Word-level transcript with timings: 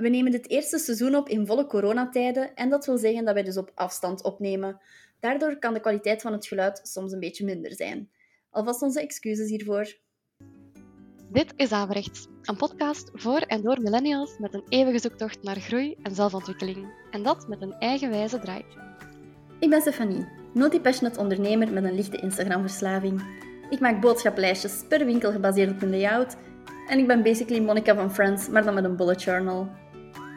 We 0.00 0.08
nemen 0.08 0.32
dit 0.32 0.48
eerste 0.48 0.78
seizoen 0.78 1.14
op 1.14 1.28
in 1.28 1.46
volle 1.46 1.66
coronatijden 1.66 2.54
en 2.54 2.70
dat 2.70 2.86
wil 2.86 2.98
zeggen 2.98 3.24
dat 3.24 3.34
wij 3.34 3.42
dus 3.42 3.56
op 3.56 3.72
afstand 3.74 4.22
opnemen. 4.22 4.80
Daardoor 5.18 5.58
kan 5.58 5.74
de 5.74 5.80
kwaliteit 5.80 6.22
van 6.22 6.32
het 6.32 6.46
geluid 6.46 6.80
soms 6.82 7.12
een 7.12 7.20
beetje 7.20 7.44
minder 7.44 7.74
zijn. 7.74 8.10
Alvast 8.50 8.82
onze 8.82 9.00
excuses 9.00 9.50
hiervoor. 9.50 9.96
Dit 11.32 11.52
is 11.56 11.72
Averechts, 11.72 12.26
een 12.42 12.56
podcast 12.56 13.10
voor 13.12 13.38
en 13.38 13.62
door 13.62 13.80
millennials 13.80 14.38
met 14.38 14.54
een 14.54 14.64
eeuwige 14.68 14.98
zoektocht 14.98 15.42
naar 15.42 15.56
groei 15.56 15.96
en 16.02 16.14
zelfontwikkeling. 16.14 16.92
En 17.10 17.22
dat 17.22 17.48
met 17.48 17.62
een 17.62 17.74
eigenwijze 17.74 18.38
draai. 18.38 18.64
Ik 19.58 19.70
ben 19.70 19.80
Stefanie, 19.80 20.28
multi-passionate 20.54 21.20
ondernemer 21.20 21.72
met 21.72 21.84
een 21.84 21.94
lichte 21.94 22.16
Instagram-verslaving. 22.16 23.22
Ik 23.70 23.80
maak 23.80 24.00
boodschaplijstjes 24.00 24.84
per 24.88 25.04
winkel 25.04 25.32
gebaseerd 25.32 25.70
op 25.70 25.82
een 25.82 25.90
layout 25.90 26.36
en 26.88 26.98
ik 26.98 27.06
ben 27.06 27.22
basically 27.22 27.62
Monica 27.62 27.94
van 27.94 28.14
Friends, 28.14 28.48
maar 28.48 28.64
dan 28.64 28.74
met 28.74 28.84
een 28.84 28.96
bullet 28.96 29.22
journal. 29.22 29.68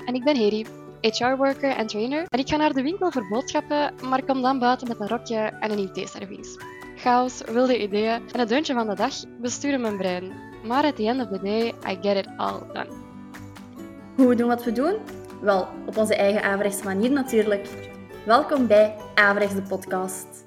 En 0.05 0.13
ik 0.13 0.23
ben 0.23 0.35
Heri, 0.35 0.65
HR-worker 1.01 1.69
en 1.69 1.87
trainer. 1.87 2.25
En 2.27 2.39
ik 2.39 2.49
ga 2.49 2.55
naar 2.55 2.73
de 2.73 2.81
winkel 2.81 3.11
voor 3.11 3.27
boodschappen, 3.29 3.93
maar 4.09 4.23
kom 4.23 4.41
dan 4.41 4.59
buiten 4.59 4.87
met 4.87 4.99
een 4.99 5.07
rokje 5.07 5.35
en 5.35 5.71
een 5.71 5.91
IT-service. 5.93 6.59
Chaos, 6.95 7.41
wilde 7.41 7.81
ideeën 7.81 8.21
en 8.31 8.39
het 8.39 8.49
deuntje 8.49 8.73
van 8.73 8.87
de 8.87 8.95
dag 8.95 9.13
besturen 9.41 9.81
mijn 9.81 9.97
brein. 9.97 10.31
Maar 10.63 10.83
at 10.83 10.95
the 10.95 11.07
end 11.07 11.21
of 11.21 11.27
the 11.27 11.39
day, 11.43 11.67
I 11.67 11.97
get 12.01 12.17
it 12.17 12.27
all 12.37 12.59
done. 12.73 12.87
Hoe 14.15 14.27
we 14.27 14.35
doen 14.35 14.47
wat 14.47 14.63
we 14.63 14.71
doen? 14.71 14.95
Wel, 15.41 15.67
op 15.85 15.97
onze 15.97 16.15
eigen 16.15 16.43
averechtse 16.43 16.83
manier 16.83 17.11
natuurlijk. 17.11 17.67
Welkom 18.25 18.67
bij 18.67 18.95
Averechts 19.15 19.55
de 19.55 19.61
podcast. 19.61 20.45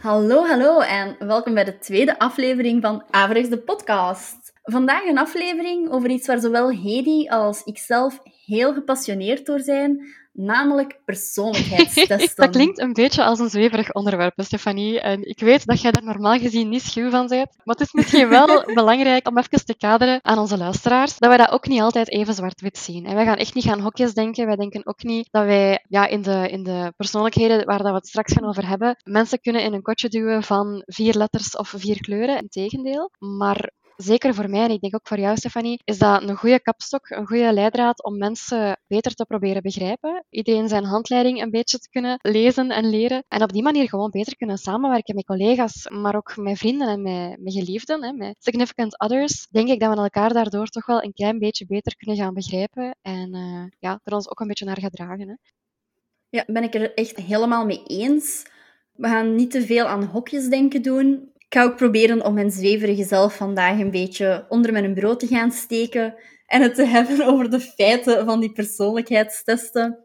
Hallo, 0.00 0.44
hallo 0.44 0.80
en 0.80 1.16
welkom 1.18 1.54
bij 1.54 1.64
de 1.64 1.78
tweede 1.78 2.18
aflevering 2.18 2.82
van 2.82 3.04
Averechts 3.10 3.50
de 3.50 3.58
podcast. 3.58 4.45
Vandaag 4.68 5.04
een 5.04 5.18
aflevering 5.18 5.90
over 5.90 6.10
iets 6.10 6.26
waar 6.26 6.40
zowel 6.40 6.70
Hedy 6.70 7.28
als 7.28 7.62
ikzelf 7.64 8.20
heel 8.46 8.72
gepassioneerd 8.72 9.46
door 9.46 9.60
zijn, 9.60 10.06
namelijk 10.32 11.00
persoonlijkheidstesten. 11.04 12.36
dat 12.44 12.50
klinkt 12.50 12.80
een 12.80 12.92
beetje 12.92 13.24
als 13.24 13.38
een 13.38 13.48
zweverig 13.48 13.92
onderwerp, 13.92 14.32
Stefanie. 14.36 15.00
En 15.00 15.28
ik 15.28 15.40
weet 15.40 15.66
dat 15.66 15.80
jij 15.80 15.90
daar 15.90 16.04
normaal 16.04 16.38
gezien 16.38 16.68
niet 16.68 16.82
schuw 16.82 17.10
van 17.10 17.26
bent. 17.26 17.48
Maar 17.64 17.76
het 17.76 17.80
is 17.80 17.92
misschien 17.92 18.28
wel 18.38 18.64
belangrijk 18.74 19.28
om 19.28 19.38
even 19.38 19.64
te 19.64 19.76
kaderen 19.76 20.18
aan 20.22 20.38
onze 20.38 20.58
luisteraars, 20.58 21.18
dat 21.18 21.28
wij 21.28 21.38
dat 21.38 21.50
ook 21.50 21.66
niet 21.66 21.80
altijd 21.80 22.10
even 22.10 22.34
zwart-wit 22.34 22.78
zien. 22.78 23.06
En 23.06 23.14
wij 23.14 23.24
gaan 23.24 23.36
echt 23.36 23.54
niet 23.54 23.64
gaan 23.64 23.80
hokjes 23.80 24.14
denken. 24.14 24.46
Wij 24.46 24.56
denken 24.56 24.86
ook 24.86 25.02
niet 25.02 25.28
dat 25.30 25.44
wij 25.44 25.84
ja, 25.88 26.06
in, 26.06 26.22
de, 26.22 26.48
in 26.50 26.62
de 26.62 26.92
persoonlijkheden 26.96 27.64
waar 27.64 27.82
dat 27.82 27.90
we 27.90 27.96
het 27.96 28.08
straks 28.08 28.32
gaan 28.32 28.48
over 28.48 28.68
hebben, 28.68 28.96
mensen 29.04 29.40
kunnen 29.40 29.62
in 29.62 29.72
een 29.72 29.82
kotje 29.82 30.08
duwen 30.08 30.42
van 30.42 30.82
vier 30.86 31.14
letters 31.14 31.56
of 31.56 31.74
vier 31.76 32.00
kleuren. 32.00 32.40
Integendeel. 32.40 33.10
Maar 33.18 33.70
zeker 33.96 34.34
voor 34.34 34.50
mij, 34.50 34.64
en 34.64 34.70
ik 34.70 34.80
denk 34.80 34.94
ook 34.94 35.06
voor 35.06 35.18
jou, 35.18 35.36
Stefanie, 35.36 35.80
is 35.84 35.98
dat 35.98 36.22
een 36.22 36.36
goede 36.36 36.60
kapstok, 36.60 37.10
een 37.10 37.26
goede 37.26 37.52
leidraad 37.52 38.04
om 38.04 38.18
mensen 38.18 38.80
beter 38.86 39.14
te 39.14 39.24
proberen 39.24 39.62
begrijpen. 39.62 40.24
Iedereen 40.30 40.68
zijn 40.68 40.84
handleiding 40.84 41.42
een 41.42 41.50
beetje 41.50 41.78
te 41.78 41.88
kunnen 41.88 42.18
lezen 42.22 42.70
en 42.70 42.90
leren. 42.90 43.24
En 43.28 43.42
op 43.42 43.52
die 43.52 43.62
manier 43.62 43.88
gewoon 43.88 44.10
beter 44.10 44.36
kunnen 44.36 44.58
samenwerken 44.58 45.14
met 45.14 45.24
collega's, 45.24 45.88
maar 45.88 46.16
ook 46.16 46.36
met 46.36 46.58
vrienden 46.58 46.88
en 46.88 47.02
met, 47.02 47.40
met 47.40 47.52
geliefden, 47.52 48.04
hè, 48.04 48.12
met 48.12 48.36
significant 48.38 49.00
others. 49.00 49.46
Denk 49.50 49.68
ik 49.68 49.80
dat 49.80 49.94
we 49.94 50.00
elkaar 50.00 50.32
daardoor 50.32 50.66
toch 50.66 50.86
wel 50.86 51.02
een 51.02 51.12
klein 51.12 51.38
beetje 51.38 51.66
beter 51.66 51.96
kunnen 51.96 52.16
gaan 52.16 52.34
begrijpen 52.34 52.96
en 53.02 53.34
uh, 53.34 53.64
ja, 53.78 54.00
er 54.04 54.14
ons 54.14 54.30
ook 54.30 54.40
een 54.40 54.46
beetje 54.46 54.64
naar 54.64 54.80
gedragen. 54.80 55.28
Hè. 55.28 55.34
Ja, 56.28 56.44
ben 56.46 56.62
ik 56.62 56.74
er 56.74 56.94
echt 56.94 57.16
helemaal 57.16 57.64
mee 57.64 57.82
eens. 57.86 58.46
We 58.92 59.08
gaan 59.08 59.34
niet 59.34 59.50
te 59.50 59.62
veel 59.62 59.86
aan 59.86 60.04
hokjes 60.04 60.48
denken 60.48 60.82
doen. 60.82 61.30
Ik 61.48 61.58
ga 61.58 61.64
ook 61.64 61.76
proberen 61.76 62.24
om 62.24 62.34
mijn 62.34 62.50
zweverige 62.50 63.04
zelf 63.04 63.36
vandaag 63.36 63.78
een 63.78 63.90
beetje 63.90 64.46
onder 64.48 64.72
mijn 64.72 64.94
bureau 64.94 65.18
te 65.18 65.26
gaan 65.26 65.50
steken 65.50 66.14
en 66.46 66.62
het 66.62 66.74
te 66.74 66.84
hebben 66.96 67.26
over 67.26 67.50
de 67.50 67.60
feiten 67.60 68.24
van 68.24 68.40
die 68.40 68.52
persoonlijkheidstesten. 68.52 69.98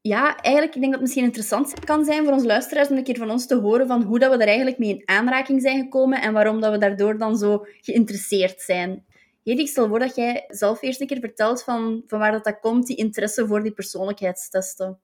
Ja, 0.00 0.36
eigenlijk, 0.36 0.74
ik 0.74 0.80
denk 0.80 0.92
dat 0.92 0.92
het 0.92 1.00
misschien 1.00 1.24
interessant 1.24 1.84
kan 1.84 2.04
zijn 2.04 2.24
voor 2.24 2.32
onze 2.32 2.46
luisteraars 2.46 2.88
om 2.88 2.96
een 2.96 3.04
keer 3.04 3.16
van 3.16 3.30
ons 3.30 3.46
te 3.46 3.56
horen 3.56 3.86
van 3.86 4.02
hoe 4.02 4.18
dat 4.18 4.30
we 4.30 4.36
daar 4.36 4.46
eigenlijk 4.46 4.78
mee 4.78 4.90
in 4.90 5.02
aanraking 5.04 5.62
zijn 5.62 5.82
gekomen 5.82 6.20
en 6.20 6.32
waarom 6.32 6.60
dat 6.60 6.72
we 6.72 6.78
daardoor 6.78 7.18
dan 7.18 7.36
zo 7.36 7.66
geïnteresseerd 7.80 8.60
zijn. 8.60 9.04
Heet, 9.44 9.58
ik 9.58 9.68
stel 9.68 9.88
voor 9.88 9.98
dat 9.98 10.14
jij 10.14 10.44
zelf 10.48 10.82
eerst 10.82 11.00
een 11.00 11.06
keer 11.06 11.20
vertelt 11.20 11.62
van, 11.62 12.02
van 12.06 12.18
waar 12.18 12.32
dat, 12.32 12.44
dat 12.44 12.60
komt, 12.60 12.86
die 12.86 12.96
interesse 12.96 13.46
voor 13.46 13.62
die 13.62 13.72
persoonlijkheidstesten. 13.72 15.00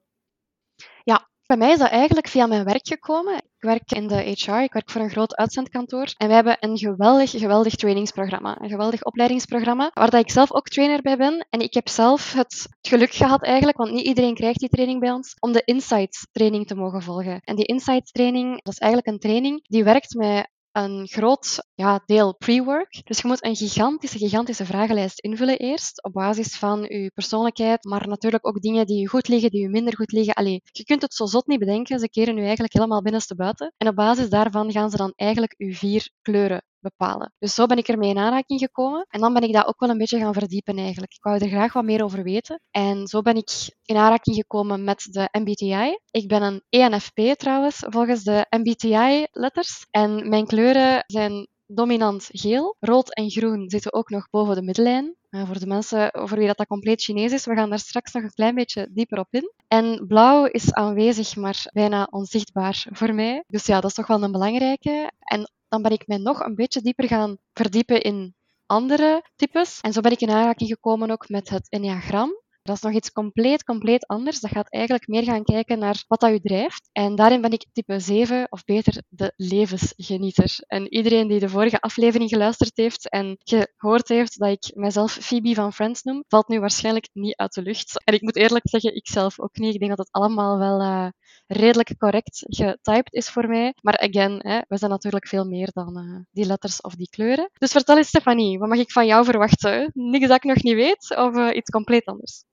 Ja, 1.04 1.28
bij 1.46 1.56
mij 1.56 1.72
is 1.72 1.78
dat 1.78 1.90
eigenlijk 1.90 2.28
via 2.28 2.46
mijn 2.46 2.64
werk 2.64 2.86
gekomen. 2.86 3.42
Ik 3.60 3.64
werk 3.64 3.92
in 3.92 4.06
de 4.06 4.14
HR, 4.14 4.62
ik 4.62 4.72
werk 4.72 4.90
voor 4.90 5.00
een 5.00 5.10
groot 5.10 5.36
uitzendkantoor. 5.36 6.14
En 6.16 6.26
wij 6.26 6.36
hebben 6.36 6.56
een 6.60 6.78
geweldig, 6.78 7.30
geweldig 7.30 7.74
trainingsprogramma. 7.74 8.60
Een 8.60 8.68
geweldig 8.68 9.04
opleidingsprogramma, 9.04 9.90
waar 9.94 10.14
ik 10.14 10.30
zelf 10.30 10.52
ook 10.52 10.68
trainer 10.68 11.02
bij 11.02 11.16
ben. 11.16 11.46
En 11.50 11.60
ik 11.60 11.74
heb 11.74 11.88
zelf 11.88 12.32
het 12.32 12.68
geluk 12.80 13.12
gehad 13.12 13.42
eigenlijk, 13.42 13.76
want 13.76 13.92
niet 13.92 14.06
iedereen 14.06 14.34
krijgt 14.34 14.58
die 14.58 14.68
training 14.68 15.00
bij 15.00 15.10
ons, 15.10 15.34
om 15.40 15.52
de 15.52 15.62
Insights 15.64 16.26
training 16.32 16.66
te 16.66 16.74
mogen 16.74 17.02
volgen. 17.02 17.40
En 17.40 17.56
die 17.56 17.64
Insights 17.64 18.10
training, 18.10 18.62
dat 18.62 18.72
is 18.72 18.78
eigenlijk 18.78 19.12
een 19.12 19.20
training 19.20 19.68
die 19.68 19.84
werkt 19.84 20.14
met 20.14 20.48
een 20.84 21.06
groot 21.08 21.66
ja, 21.74 22.02
deel 22.06 22.36
pre-work. 22.36 23.00
Dus 23.04 23.20
je 23.20 23.26
moet 23.26 23.44
een 23.44 23.56
gigantische, 23.56 24.18
gigantische 24.18 24.64
vragenlijst 24.64 25.20
invullen 25.20 25.58
eerst, 25.58 26.02
op 26.04 26.12
basis 26.12 26.56
van 26.56 26.82
je 26.82 27.10
persoonlijkheid, 27.14 27.84
maar 27.84 28.08
natuurlijk 28.08 28.46
ook 28.46 28.60
dingen 28.60 28.86
die 28.86 29.00
je 29.00 29.08
goed 29.08 29.28
liggen, 29.28 29.50
die 29.50 29.60
je 29.60 29.68
minder 29.68 29.96
goed 29.96 30.12
liggen. 30.12 30.34
Allee, 30.34 30.62
je 30.64 30.84
kunt 30.84 31.02
het 31.02 31.14
zo 31.14 31.26
zot 31.26 31.46
niet 31.46 31.58
bedenken, 31.58 31.98
ze 31.98 32.08
keren 32.08 32.34
je 32.34 32.42
eigenlijk 32.42 32.72
helemaal 32.72 33.02
binnenste 33.02 33.34
buiten. 33.34 33.74
En 33.76 33.88
op 33.88 33.94
basis 33.94 34.28
daarvan 34.28 34.72
gaan 34.72 34.90
ze 34.90 34.96
dan 34.96 35.12
eigenlijk 35.16 35.54
je 35.56 35.74
vier 35.74 36.10
kleuren 36.22 36.62
bepalen. 36.80 37.32
Dus 37.38 37.54
zo 37.54 37.66
ben 37.66 37.76
ik 37.76 37.88
ermee 37.88 38.10
in 38.10 38.18
aanraking 38.18 38.60
gekomen. 38.60 39.06
En 39.08 39.20
dan 39.20 39.32
ben 39.32 39.42
ik 39.42 39.52
dat 39.52 39.66
ook 39.66 39.80
wel 39.80 39.90
een 39.90 39.98
beetje 39.98 40.18
gaan 40.18 40.32
verdiepen 40.32 40.78
eigenlijk. 40.78 41.12
Ik 41.12 41.22
wou 41.22 41.38
er 41.38 41.48
graag 41.48 41.72
wat 41.72 41.84
meer 41.84 42.04
over 42.04 42.22
weten. 42.22 42.60
En 42.70 43.06
zo 43.06 43.22
ben 43.22 43.36
ik 43.36 43.50
in 43.84 43.96
aanraking 43.96 44.36
gekomen 44.36 44.84
met 44.84 45.08
de 45.10 45.28
MBTI. 45.38 45.98
Ik 46.10 46.28
ben 46.28 46.42
een 46.42 46.62
ENFP 46.68 47.20
trouwens, 47.36 47.84
volgens 47.88 48.22
de 48.22 48.46
MBTI-letters. 48.50 49.86
En 49.90 50.28
mijn 50.28 50.46
kleuren 50.46 51.04
zijn 51.06 51.48
dominant 51.66 52.28
geel. 52.32 52.76
Rood 52.80 53.14
en 53.14 53.30
groen 53.30 53.70
zitten 53.70 53.92
ook 53.92 54.10
nog 54.10 54.30
boven 54.30 54.54
de 54.54 54.62
middellijn. 54.62 55.16
Uh, 55.30 55.46
voor 55.46 55.58
de 55.58 55.66
mensen 55.66 56.10
voor 56.12 56.38
wie 56.38 56.46
dat, 56.46 56.56
dat 56.56 56.66
compleet 56.66 57.02
Chinees 57.02 57.32
is, 57.32 57.44
we 57.44 57.54
gaan 57.54 57.68
daar 57.68 57.78
straks 57.78 58.12
nog 58.12 58.22
een 58.22 58.34
klein 58.34 58.54
beetje 58.54 58.88
dieper 58.92 59.18
op 59.18 59.26
in. 59.30 59.52
En 59.68 60.06
blauw 60.06 60.44
is 60.44 60.72
aanwezig, 60.72 61.36
maar 61.36 61.66
bijna 61.72 62.08
onzichtbaar 62.10 62.86
voor 62.90 63.14
mij. 63.14 63.44
Dus 63.46 63.66
ja, 63.66 63.80
dat 63.80 63.90
is 63.90 63.96
toch 63.96 64.06
wel 64.06 64.22
een 64.22 64.32
belangrijke. 64.32 65.10
En 65.18 65.50
dan 65.68 65.82
ben 65.82 65.92
ik 65.92 66.06
mij 66.06 66.18
nog 66.18 66.40
een 66.40 66.54
beetje 66.54 66.80
dieper 66.80 67.06
gaan 67.06 67.36
verdiepen 67.52 68.02
in 68.02 68.34
andere 68.66 69.22
types. 69.36 69.80
En 69.80 69.92
zo 69.92 70.00
ben 70.00 70.12
ik 70.12 70.20
in 70.20 70.30
aanraking 70.30 70.68
gekomen 70.68 71.10
ook 71.10 71.28
met 71.28 71.48
het 71.48 71.68
Enneagram. 71.68 72.46
Dat 72.62 72.76
is 72.76 72.82
nog 72.82 72.92
iets 72.92 73.12
compleet, 73.12 73.64
compleet 73.64 74.06
anders. 74.06 74.40
Dat 74.40 74.50
gaat 74.50 74.70
eigenlijk 74.70 75.06
meer 75.08 75.22
gaan 75.22 75.44
kijken 75.44 75.78
naar 75.78 76.04
wat 76.06 76.20
dat 76.20 76.30
u 76.30 76.38
drijft. 76.38 76.88
En 76.92 77.14
daarin 77.14 77.40
ben 77.40 77.52
ik 77.52 77.66
type 77.72 78.00
7, 78.00 78.46
of 78.50 78.64
beter 78.64 79.02
de 79.08 79.32
levensgenieter. 79.36 80.56
En 80.66 80.94
iedereen 80.94 81.28
die 81.28 81.38
de 81.38 81.48
vorige 81.48 81.80
aflevering 81.80 82.30
geluisterd 82.30 82.76
heeft 82.76 83.08
en 83.08 83.38
gehoord 83.76 84.08
heeft 84.08 84.38
dat 84.38 84.48
ik 84.48 84.70
mezelf 84.74 85.12
Phoebe 85.12 85.54
van 85.54 85.72
Friends 85.72 86.02
noem, 86.02 86.24
valt 86.28 86.48
nu 86.48 86.60
waarschijnlijk 86.60 87.08
niet 87.12 87.36
uit 87.36 87.52
de 87.52 87.62
lucht. 87.62 88.04
En 88.04 88.14
ik 88.14 88.22
moet 88.22 88.36
eerlijk 88.36 88.68
zeggen, 88.68 88.94
ik 88.94 89.08
zelf 89.08 89.40
ook 89.40 89.56
niet. 89.56 89.74
Ik 89.74 89.80
denk 89.80 89.96
dat 89.96 90.06
het 90.06 90.22
allemaal 90.22 90.58
wel 90.58 90.80
uh, 90.80 91.08
redelijk 91.48 91.94
correct 91.98 92.44
getyped 92.46 93.12
is 93.12 93.28
voor 93.28 93.48
mij. 93.48 93.74
Maar 93.82 93.98
again, 93.98 94.38
hè, 94.38 94.60
we 94.68 94.76
zijn 94.76 94.90
natuurlijk 94.90 95.26
veel 95.26 95.44
meer 95.44 95.70
dan 95.72 95.98
uh, 95.98 96.20
die 96.30 96.46
letters 96.46 96.80
of 96.80 96.94
die 96.94 97.08
kleuren. 97.10 97.50
Dus 97.58 97.72
vertel 97.72 97.96
eens, 97.96 98.08
Stefanie, 98.08 98.58
wat 98.58 98.68
mag 98.68 98.78
ik 98.78 98.92
van 98.92 99.06
jou 99.06 99.24
verwachten? 99.24 99.90
Niks 99.94 100.26
dat 100.26 100.36
ik 100.36 100.44
nog 100.44 100.62
niet 100.62 100.74
weet 100.74 101.16
of 101.16 101.36
uh, 101.36 101.48
iets 101.52 101.70
compleet 101.70 102.04
anders? 102.04 102.44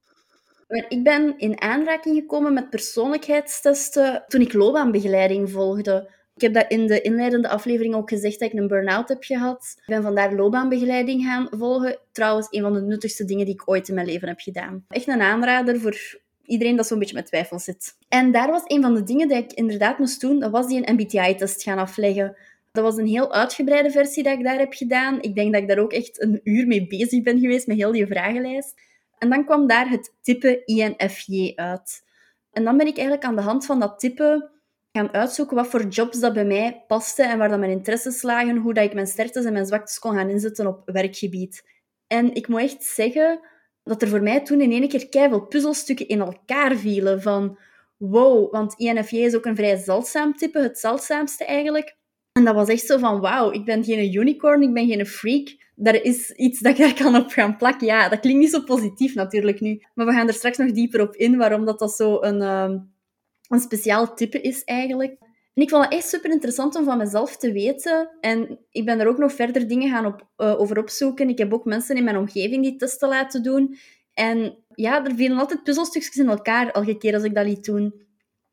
Ik 0.88 1.04
ben 1.04 1.38
in 1.38 1.62
aanraking 1.62 2.16
gekomen 2.16 2.54
met 2.54 2.70
persoonlijkheidstesten 2.70 4.24
toen 4.28 4.42
ik 4.42 4.54
loopbaanbegeleiding 4.54 5.52
volgde. 5.52 6.14
Ik 6.36 6.42
heb 6.42 6.54
dat 6.54 6.66
in 6.68 6.88
de 6.88 7.02
inleidende 7.02 7.50
aflevering 7.50 7.96
ook 7.96 8.10
gezegd 8.10 8.40
dat 8.40 8.52
ik 8.52 8.60
een 8.60 8.68
burn-out 8.68 9.10
heb 9.10 9.24
gehad. 9.24 9.74
Ik 9.78 9.84
ben 9.86 10.04
vandaar 10.04 10.34
loopbaanbegeleiding 10.34 11.24
gaan 11.24 11.48
volgen. 11.52 12.00
Trouwens, 12.12 12.48
een 12.50 12.62
van 12.62 12.74
de 12.74 12.82
nuttigste 12.82 13.26
dingen 13.26 13.46
die 13.46 13.54
ik 13.54 13.70
ooit 13.70 13.88
in 13.88 13.96
mijn 13.96 14.08
leven 14.08 14.28
heb 14.28 14.40
gedaan. 14.40 14.86
Echt 14.88 15.08
een 15.08 15.22
aanrader 15.22 15.80
voor 15.80 16.20
iedereen 16.46 16.76
dat 16.76 16.88
zo'n 16.88 17.00
beetje 17.00 17.16
met 17.16 17.26
twijfel 17.26 17.60
zit. 17.60 17.98
En 18.08 18.32
daar 18.32 18.52
was 18.52 18.62
een 18.66 18.82
van 18.82 18.94
de 18.94 19.04
dingen 19.04 19.28
die 19.28 19.38
ik 19.38 19.54
inderdaad 19.54 20.00
moest 20.00 20.22
doen, 20.22 20.40
dat 20.40 20.52
was 20.52 20.68
die 20.68 20.78
een 20.78 20.94
MBTI-test 20.94 21.64
gaan 21.64 21.78
afleggen. 21.78 22.38
Dat 22.72 22.84
was 22.84 22.98
een 22.98 23.08
heel 23.08 23.34
uitgebreide 23.34 23.92
versie 23.92 24.24
dat 24.24 24.38
ik 24.38 24.44
daar 24.44 24.58
heb 24.58 24.74
gedaan. 24.74 25.22
Ik 25.22 25.36
denk 25.36 25.54
dat 25.54 25.62
ik 25.62 25.68
daar 25.68 25.80
ook 25.80 25.94
echt 25.94 26.22
een 26.22 26.40
uur 26.44 26.68
mee 26.68 26.88
bezig 26.88 27.24
ben 27.24 27.40
geweest 27.40 27.68
met 27.68 27.78
heel 27.78 27.92
die 27.92 28.08
vragenlijst. 28.08 28.74
En 29.18 29.30
dan 29.30 29.46
kwam 29.46 29.68
daar 29.68 29.90
het 29.90 30.14
type 30.22 30.62
INFJ 30.66 31.52
uit. 31.56 32.04
En 32.52 32.64
dan 32.64 32.78
ben 32.78 32.88
ik 32.88 32.98
eigenlijk 32.98 33.28
aan 33.28 33.36
de 33.36 33.42
hand 33.42 33.66
van 33.66 33.80
dat 33.80 34.00
type 34.00 34.50
gaan 34.92 35.14
uitzoeken 35.14 35.56
wat 35.56 35.68
voor 35.68 35.88
jobs 35.88 36.20
dat 36.20 36.34
bij 36.34 36.46
mij 36.46 36.84
pasten 36.88 37.30
en 37.30 37.38
waar 37.38 37.50
dat 37.50 37.60
mijn 37.60 37.72
interesses 37.72 38.22
lagen, 38.22 38.58
hoe 38.58 38.74
dat 38.74 38.84
ik 38.84 38.94
mijn 38.94 39.08
sterktes 39.08 39.46
en 39.46 39.54
mijn 39.54 39.66
zwaktes 39.66 40.00
kon 40.00 40.16
gaan 40.16 40.30
inzetten 40.30 40.68
op 40.68 40.82
werkgebied. 40.86 41.64
En 42.08 42.34
ik 42.34 42.48
moet 42.48 42.62
echt 42.62 42.84
zeggen 42.84 43.40
dat 43.86 44.02
er 44.02 44.08
voor 44.08 44.22
mij 44.22 44.42
toen 44.42 44.62
in 44.62 44.72
één 44.72 44.88
keer 44.88 45.10
keihard 45.10 45.50
puzzelstukken 45.50 46.08
in 46.08 46.20
elkaar 46.20 46.76
vielen 46.76 47.22
van 47.22 47.58
wow, 47.98 48.52
want 48.52 48.74
INFJ 48.78 49.16
is 49.16 49.36
ook 49.36 49.46
een 49.46 49.56
vrij 49.56 49.78
zeldzaam 49.78 50.36
type, 50.36 50.60
het 50.60 50.80
zeldzaamste 50.80 51.46
eigenlijk. 51.46 51.96
En 52.32 52.46
dat 52.46 52.56
was 52.56 52.68
echt 52.68 52.86
zo 52.86 52.98
van, 52.98 53.20
wauw, 53.20 53.52
ik 53.52 53.66
ben 53.66 53.84
geen 53.84 54.14
unicorn, 54.14 54.62
ik 54.62 54.74
ben 54.74 54.88
geen 54.88 55.06
freak. 55.06 55.56
Daar 55.76 56.02
is 56.02 56.32
iets 56.32 56.60
dat 56.60 56.72
ik 56.72 56.78
daar 56.78 56.94
kan 56.94 57.16
op 57.16 57.30
gaan 57.32 57.58
plakken. 57.58 57.88
Ja, 57.88 58.10
dat 58.10 58.20
klinkt 58.20 58.40
niet 58.40 58.52
zo 58.52 58.62
positief 58.62 59.14
natuurlijk 59.14 59.60
nu. 59.60 59.84
Maar 59.94 60.06
we 60.06 60.12
gaan 60.12 60.28
er 60.28 60.34
straks 60.34 60.58
nog 60.58 60.72
dieper 60.72 61.02
op 61.02 61.16
in, 61.16 61.38
waarom 61.38 61.66
dat, 61.66 61.80
dat 61.80 61.96
zo 61.96 62.22
een, 62.22 62.42
uh, 62.42 62.82
een 63.48 63.60
speciaal 63.60 64.14
type 64.14 64.42
is 64.42 64.64
eigenlijk. 64.64 65.18
En 65.56 65.62
ik 65.62 65.70
vond 65.70 65.84
het 65.84 65.94
echt 65.94 66.08
super 66.08 66.32
interessant 66.32 66.76
om 66.76 66.84
van 66.84 66.98
mezelf 66.98 67.38
te 67.38 67.52
weten. 67.52 68.10
En 68.20 68.60
ik 68.70 68.86
ben 68.86 69.00
er 69.00 69.08
ook 69.08 69.18
nog 69.18 69.34
verder 69.34 69.68
dingen 69.68 69.90
gaan 69.90 70.06
op, 70.06 70.28
uh, 70.38 70.60
over 70.60 70.78
opzoeken. 70.78 71.30
Ik 71.30 71.38
heb 71.38 71.54
ook 71.54 71.66
mensen 71.66 71.96
in 71.96 72.04
mijn 72.04 72.18
omgeving 72.18 72.64
die 72.64 72.76
testen 72.76 73.10
laten 73.10 73.44
doen. 73.44 73.78
En 74.14 74.58
ja, 74.74 75.06
er 75.06 75.16
vielen 75.16 75.38
altijd 75.38 75.64
puzzelstukjes 75.64 76.16
in 76.16 76.30
elkaar 76.30 76.72
elke 76.72 76.98
keer 76.98 77.14
als 77.14 77.24
ik 77.24 77.36
dat 77.36 77.46
liet 77.46 77.66
doen. 77.66 78.04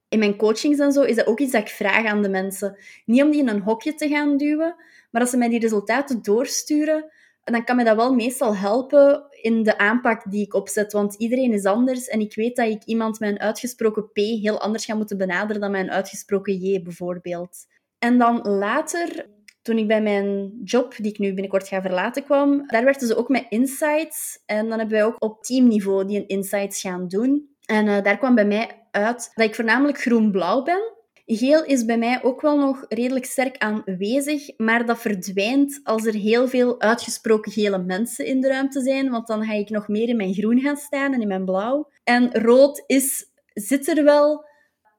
In 0.09 0.19
mijn 0.19 0.37
coachings 0.37 0.79
en 0.79 0.93
zo 0.93 1.03
is 1.03 1.17
dat 1.17 1.27
ook 1.27 1.41
iets 1.41 1.53
dat 1.53 1.61
ik 1.61 1.69
vraag 1.69 2.07
aan 2.07 2.23
de 2.23 2.29
mensen. 2.29 2.77
Niet 3.05 3.23
om 3.23 3.31
die 3.31 3.41
in 3.41 3.49
een 3.49 3.61
hokje 3.61 3.95
te 3.95 4.09
gaan 4.09 4.37
duwen, 4.37 4.75
maar 5.11 5.21
als 5.21 5.31
ze 5.31 5.37
mij 5.37 5.49
die 5.49 5.61
resultaten 5.61 6.23
doorsturen, 6.23 7.11
dan 7.44 7.65
kan 7.65 7.77
me 7.77 7.85
dat 7.85 7.97
wel 7.97 8.15
meestal 8.15 8.56
helpen 8.56 9.27
in 9.31 9.62
de 9.62 9.79
aanpak 9.79 10.31
die 10.31 10.44
ik 10.44 10.55
opzet. 10.55 10.93
Want 10.93 11.15
iedereen 11.15 11.53
is 11.53 11.65
anders 11.65 12.09
en 12.09 12.21
ik 12.21 12.35
weet 12.35 12.56
dat 12.56 12.69
ik 12.69 12.85
iemand 12.85 13.21
met 13.21 13.31
een 13.31 13.41
uitgesproken 13.41 14.11
P 14.12 14.17
heel 14.17 14.61
anders 14.61 14.85
ga 14.85 14.94
moeten 14.94 15.19
benaderen 15.19 15.61
dan 15.61 15.71
mijn 15.71 15.91
uitgesproken 15.91 16.55
J 16.55 16.83
bijvoorbeeld. 16.83 17.67
En 17.99 18.19
dan 18.19 18.41
later, 18.49 19.29
toen 19.62 19.79
ik 19.79 19.87
bij 19.87 20.03
mijn 20.03 20.53
job, 20.65 20.94
die 20.97 21.12
ik 21.12 21.19
nu 21.19 21.33
binnenkort 21.33 21.69
ga 21.69 21.81
verlaten, 21.81 22.25
kwam, 22.25 22.67
daar 22.67 22.85
werkten 22.85 23.06
ze 23.06 23.17
ook 23.17 23.29
met 23.29 23.47
insights. 23.49 24.43
En 24.47 24.69
dan 24.69 24.79
hebben 24.79 24.97
wij 24.97 25.05
ook 25.05 25.23
op 25.23 25.43
teamniveau 25.43 26.06
die 26.06 26.19
een 26.19 26.29
insights 26.29 26.81
gaan 26.81 27.09
doen. 27.09 27.56
En 27.67 27.87
uh, 27.87 28.03
daar 28.03 28.19
kwam 28.19 28.35
bij 28.35 28.47
mij 28.47 28.87
uit 28.91 29.31
dat 29.35 29.47
ik 29.47 29.55
voornamelijk 29.55 30.00
groen-blauw 30.00 30.62
ben. 30.62 30.93
Geel 31.27 31.65
is 31.65 31.85
bij 31.85 31.99
mij 31.99 32.23
ook 32.23 32.41
wel 32.41 32.59
nog 32.59 32.85
redelijk 32.89 33.25
sterk 33.25 33.59
aanwezig, 33.59 34.59
maar 34.59 34.87
dat 34.87 35.01
verdwijnt 35.01 35.81
als 35.85 36.07
er 36.07 36.15
heel 36.15 36.49
veel 36.49 36.81
uitgesproken 36.81 37.53
gele 37.53 37.79
mensen 37.79 38.27
in 38.27 38.41
de 38.41 38.49
ruimte 38.49 38.81
zijn, 38.81 39.11
want 39.11 39.27
dan 39.27 39.45
ga 39.45 39.53
ik 39.53 39.71
nog 39.71 39.89
meer 39.89 40.09
in 40.09 40.17
mijn 40.17 40.35
groen 40.35 40.61
gaan 40.61 40.77
staan 40.77 41.13
en 41.13 41.21
in 41.21 41.29
mijn 41.29 41.45
blauw. 41.45 41.89
En 42.05 42.43
rood 42.43 42.83
is, 42.87 43.25
zit 43.55 43.89
er 43.89 44.05
wel, 44.05 44.45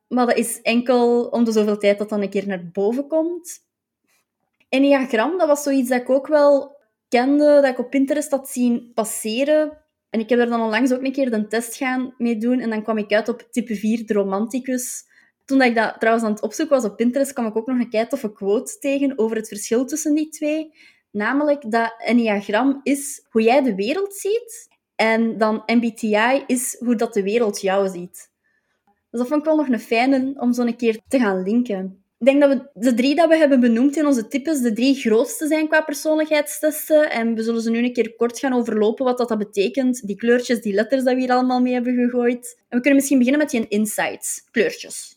maar 0.08 0.26
dat 0.26 0.38
is 0.38 0.62
enkel 0.62 1.26
om 1.26 1.44
de 1.44 1.52
zoveel 1.52 1.78
tijd 1.78 1.98
dat 1.98 2.10
dan 2.10 2.22
een 2.22 2.30
keer 2.30 2.48
naar 2.48 2.70
boven 2.72 3.08
komt. 3.08 3.60
Enneagram, 4.70 5.38
dat 5.38 5.48
was 5.48 5.64
zoiets 5.64 5.90
dat 5.90 6.02
ik 6.02 6.10
ook 6.10 6.28
wel 6.28 6.76
kende, 7.10 7.46
dat 7.62 7.66
ik 7.66 7.80
op 7.80 7.90
Pinterest 7.90 8.32
had 8.32 8.50
zien 8.50 8.92
passeren. 8.94 9.78
En 10.10 10.20
ik 10.20 10.30
heb 10.30 10.40
er 10.40 10.50
dan 10.50 10.62
onlangs 10.62 10.94
ook 10.94 11.04
een 11.04 11.12
keer 11.12 11.32
de 11.32 11.48
test 11.48 11.76
gaan 11.76 12.14
mee 12.18 12.38
doen 12.38 12.60
en 12.60 12.70
dan 12.70 12.84
kwam 12.84 12.98
ik 12.98 13.14
uit 13.14 13.30
op 13.30 13.48
type 13.52 13.76
4, 13.76 14.06
de 14.06 14.14
romanticus. 14.14 15.12
Toen 15.46 15.62
ik 15.62 15.76
dat 15.76 15.96
trouwens 16.00 16.26
aan 16.26 16.32
het 16.34 16.42
opzoeken 16.42 16.76
was 16.76 16.86
op 16.86 16.96
Pinterest, 16.96 17.34
kwam 17.34 17.46
ik 17.46 17.58
ook 17.58 17.68
nog 17.68 17.80
een 17.80 17.90
kei 17.90 18.08
toffe 18.08 18.32
quote 18.32 18.78
tegen 18.80 19.18
over 19.18 19.36
het 19.38 19.48
verschil 19.48 19.86
tussen 19.86 20.16
die 20.16 20.30
twee. 20.30 20.74
Namelijk 21.12 21.72
dat 21.72 21.96
Enneagram 21.98 22.80
is 22.84 23.26
hoe 23.30 23.42
jij 23.42 23.62
de 23.62 23.76
wereld 23.76 24.16
ziet 24.16 24.68
en 24.96 25.38
dan 25.38 25.64
MBTI 25.66 26.44
is 26.48 26.76
hoe 26.80 26.96
dat 26.96 27.14
de 27.14 27.24
wereld 27.24 27.62
jou 27.62 27.90
ziet. 27.90 28.32
Dus 28.86 29.20
dat 29.20 29.28
vond 29.28 29.40
ik 29.40 29.46
wel 29.46 29.56
nog 29.56 29.68
een 29.68 29.80
fijne 29.80 30.34
om 30.38 30.54
zo 30.54 30.62
een 30.62 30.76
keer 30.76 31.00
te 31.08 31.20
gaan 31.20 31.44
linken. 31.44 32.04
Ik 32.20 32.30
denk 32.30 32.42
dat 32.42 32.50
we 32.50 32.70
de 32.74 32.94
drie 32.94 33.16
dat 33.16 33.30
we 33.30 33.38
hebben 33.38 33.60
benoemd 33.60 33.98
in 33.98 34.06
onze 34.06 34.28
types 34.28 34.62
de 34.62 34.74
drie 34.74 34.96
grootste 34.96 35.48
zijn 35.48 35.68
qua 35.68 35.82
persoonlijkheidstesten. 35.82 37.12
En 37.12 37.36
we 37.36 37.44
zullen 37.44 37.62
ze 37.62 37.70
nu 37.70 37.78
een 37.78 37.94
keer 37.94 38.16
kort 38.16 38.40
gaan 38.40 38.54
overlopen 38.54 39.06
wat 39.06 39.18
dat, 39.18 39.30
dat 39.30 39.38
betekent. 39.38 40.08
Die 40.08 40.16
kleurtjes, 40.16 40.62
die 40.62 40.74
letters 40.74 41.04
dat 41.04 41.14
we 41.14 41.20
hier 41.20 41.32
allemaal 41.32 41.62
mee 41.62 41.74
hebben 41.74 41.96
gegooid. 41.96 42.56
En 42.58 42.78
we 42.78 42.80
kunnen 42.80 42.96
misschien 42.96 43.18
beginnen 43.18 43.42
met 43.42 43.50
die 43.50 43.68
insights. 43.68 44.48
Kleurtjes. 44.52 45.13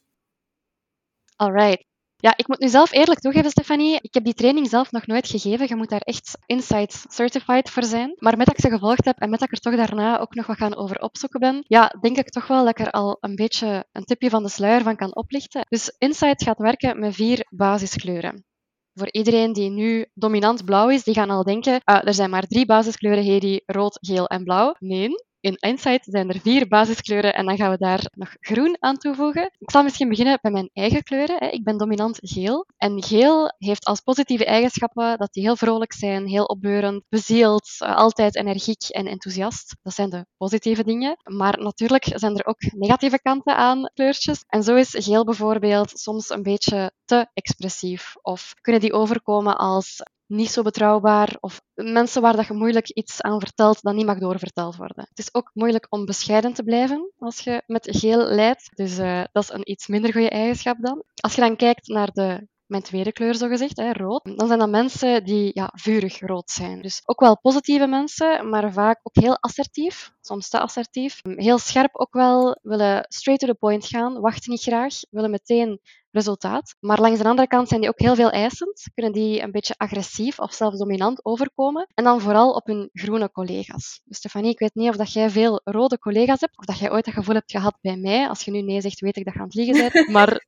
Alright. 1.36 1.84
Ja, 2.16 2.36
ik 2.36 2.48
moet 2.48 2.58
nu 2.60 2.68
zelf 2.68 2.92
eerlijk 2.92 3.20
toegeven, 3.20 3.50
Stefanie. 3.50 3.98
Ik 4.00 4.14
heb 4.14 4.24
die 4.24 4.34
training 4.34 4.68
zelf 4.68 4.90
nog 4.90 5.06
nooit 5.06 5.28
gegeven. 5.28 5.68
Je 5.68 5.76
moet 5.76 5.88
daar 5.88 6.00
echt 6.00 6.38
Insights 6.46 7.04
Certified 7.08 7.70
voor 7.70 7.84
zijn. 7.84 8.14
Maar 8.16 8.36
met 8.36 8.46
dat 8.46 8.58
ik 8.58 8.64
ze 8.64 8.70
gevolgd 8.70 9.04
heb 9.04 9.18
en 9.18 9.30
met 9.30 9.38
dat 9.38 9.48
ik 9.48 9.54
er 9.54 9.60
toch 9.60 9.76
daarna 9.76 10.18
ook 10.18 10.34
nog 10.34 10.46
wat 10.46 10.56
gaan 10.56 10.76
over 10.76 11.00
opzoeken 11.00 11.40
ben, 11.40 11.64
ja, 11.66 11.94
denk 12.00 12.16
ik 12.16 12.28
toch 12.28 12.46
wel 12.46 12.64
dat 12.64 12.78
ik 12.78 12.86
er 12.86 12.90
al 12.90 13.16
een 13.20 13.34
beetje 13.34 13.86
een 13.92 14.04
tipje 14.04 14.30
van 14.30 14.42
de 14.42 14.48
sluier 14.48 14.82
van 14.82 14.96
kan 14.96 15.14
oplichten. 15.14 15.66
Dus 15.68 15.94
Insight 15.98 16.42
gaat 16.42 16.58
werken 16.58 16.98
met 16.98 17.14
vier 17.14 17.46
basiskleuren. 17.50 18.44
Voor 18.92 19.10
iedereen 19.10 19.52
die 19.52 19.70
nu 19.70 20.06
dominant 20.14 20.64
blauw 20.64 20.88
is, 20.88 21.04
die 21.04 21.14
gaan 21.14 21.30
al 21.30 21.42
denken, 21.42 21.80
ah, 21.84 22.06
er 22.06 22.14
zijn 22.14 22.30
maar 22.30 22.46
drie 22.46 22.66
basiskleuren, 22.66 23.24
Hedy, 23.24 23.60
rood, 23.66 23.98
geel 24.00 24.26
en 24.26 24.44
blauw. 24.44 24.74
Nee, 24.78 25.08
in 25.46 25.56
Insight 25.70 26.04
zijn 26.04 26.28
er 26.28 26.40
vier 26.40 26.68
basiskleuren 26.68 27.34
en 27.34 27.46
dan 27.46 27.56
gaan 27.56 27.70
we 27.70 27.76
daar 27.78 28.04
nog 28.14 28.36
groen 28.40 28.76
aan 28.80 28.96
toevoegen. 28.96 29.50
Ik 29.58 29.70
zal 29.70 29.82
misschien 29.82 30.08
beginnen 30.08 30.38
bij 30.42 30.50
mijn 30.50 30.70
eigen 30.72 31.02
kleuren. 31.02 31.52
Ik 31.52 31.64
ben 31.64 31.76
dominant 31.76 32.18
geel. 32.22 32.66
En 32.76 33.02
geel 33.02 33.54
heeft 33.58 33.84
als 33.84 34.00
positieve 34.00 34.44
eigenschappen 34.44 35.18
dat 35.18 35.32
die 35.32 35.42
heel 35.42 35.56
vrolijk 35.56 35.92
zijn, 35.92 36.26
heel 36.26 36.44
opbeurend, 36.44 37.04
bezield, 37.08 37.76
altijd 37.78 38.36
energiek 38.36 38.82
en 38.88 39.06
enthousiast. 39.06 39.76
Dat 39.82 39.94
zijn 39.94 40.10
de 40.10 40.26
positieve 40.36 40.84
dingen. 40.84 41.16
Maar 41.22 41.58
natuurlijk 41.58 42.04
zijn 42.14 42.36
er 42.36 42.46
ook 42.46 42.72
negatieve 42.72 43.20
kanten 43.22 43.56
aan 43.56 43.90
kleurtjes. 43.94 44.44
En 44.46 44.62
zo 44.62 44.74
is 44.74 44.94
geel 44.98 45.24
bijvoorbeeld 45.24 45.90
soms 45.90 46.30
een 46.30 46.42
beetje 46.42 46.92
te 47.04 47.26
expressief. 47.34 48.14
Of 48.22 48.54
kunnen 48.60 48.80
die 48.80 48.92
overkomen 48.92 49.56
als 49.56 50.02
niet 50.26 50.50
zo 50.50 50.62
betrouwbaar 50.62 51.36
of 51.40 51.60
mensen 51.74 52.22
waar 52.22 52.36
dat 52.36 52.46
je 52.46 52.54
moeilijk 52.54 52.88
iets 52.88 53.22
aan 53.22 53.40
vertelt 53.40 53.82
dat 53.82 53.94
niet 53.94 54.06
mag 54.06 54.18
doorverteld 54.18 54.76
worden. 54.76 55.06
Het 55.08 55.18
is 55.18 55.34
ook 55.34 55.50
moeilijk 55.54 55.86
om 55.88 56.04
bescheiden 56.04 56.52
te 56.52 56.62
blijven 56.62 57.12
als 57.18 57.40
je 57.40 57.62
met 57.66 57.88
geel 57.90 58.26
leidt. 58.26 58.70
Dus 58.74 58.98
uh, 58.98 59.24
dat 59.32 59.42
is 59.42 59.50
een 59.50 59.70
iets 59.70 59.86
minder 59.86 60.12
goede 60.12 60.30
eigenschap 60.30 60.76
dan. 60.80 61.02
Als 61.14 61.34
je 61.34 61.40
dan 61.40 61.56
kijkt 61.56 61.88
naar 61.88 62.10
de 62.12 62.48
mijn 62.66 62.82
tweede 62.82 63.12
kleur, 63.12 63.34
zo 63.34 63.48
gezegd, 63.48 63.76
hè, 63.76 63.92
rood, 63.92 64.24
dan 64.36 64.46
zijn 64.46 64.58
dat 64.58 64.70
mensen 64.70 65.24
die 65.24 65.50
ja, 65.54 65.72
vurig 65.74 66.20
rood 66.20 66.50
zijn. 66.50 66.82
Dus 66.82 67.02
ook 67.04 67.20
wel 67.20 67.38
positieve 67.40 67.86
mensen, 67.86 68.48
maar 68.48 68.72
vaak 68.72 69.00
ook 69.02 69.24
heel 69.24 69.38
assertief, 69.40 70.10
soms 70.20 70.48
te 70.48 70.60
assertief. 70.60 71.20
Heel 71.22 71.58
scherp 71.58 71.96
ook 71.96 72.12
wel, 72.12 72.58
willen 72.62 73.04
straight 73.08 73.46
to 73.46 73.52
the 73.52 73.58
point 73.58 73.86
gaan, 73.86 74.20
wachten 74.20 74.50
niet 74.50 74.62
graag, 74.62 74.94
willen 75.10 75.30
meteen 75.30 75.80
resultaat. 76.16 76.76
Maar 76.80 77.00
langs 77.00 77.18
de 77.18 77.28
andere 77.28 77.48
kant 77.48 77.68
zijn 77.68 77.80
die 77.80 77.88
ook 77.90 78.00
heel 78.00 78.14
veel 78.14 78.30
eisend, 78.30 78.90
kunnen 78.94 79.12
die 79.12 79.42
een 79.42 79.50
beetje 79.50 79.74
agressief 79.76 80.38
of 80.38 80.52
zelfs 80.52 80.78
dominant 80.78 81.24
overkomen. 81.24 81.88
En 81.94 82.04
dan 82.04 82.20
vooral 82.20 82.52
op 82.52 82.66
hun 82.66 82.88
groene 82.92 83.30
collega's. 83.30 84.00
Dus 84.04 84.16
Stefanie, 84.16 84.50
ik 84.50 84.58
weet 84.58 84.74
niet 84.74 84.88
of 84.88 84.96
dat 84.96 85.12
jij 85.12 85.30
veel 85.30 85.60
rode 85.64 85.98
collega's 85.98 86.40
hebt, 86.40 86.58
of 86.58 86.64
dat 86.64 86.78
jij 86.78 86.90
ooit 86.90 87.04
dat 87.04 87.14
gevoel 87.14 87.34
hebt 87.34 87.50
gehad 87.50 87.78
bij 87.80 87.96
mij. 87.96 88.28
Als 88.28 88.42
je 88.42 88.50
nu 88.50 88.62
nee 88.62 88.80
zegt, 88.80 89.00
weet 89.00 89.16
ik 89.16 89.24
dat 89.24 89.34
je 89.34 89.40
aan 89.40 89.46
het 89.46 89.54
liegen 89.54 89.90
bent. 89.90 90.08
Maar 90.16 90.44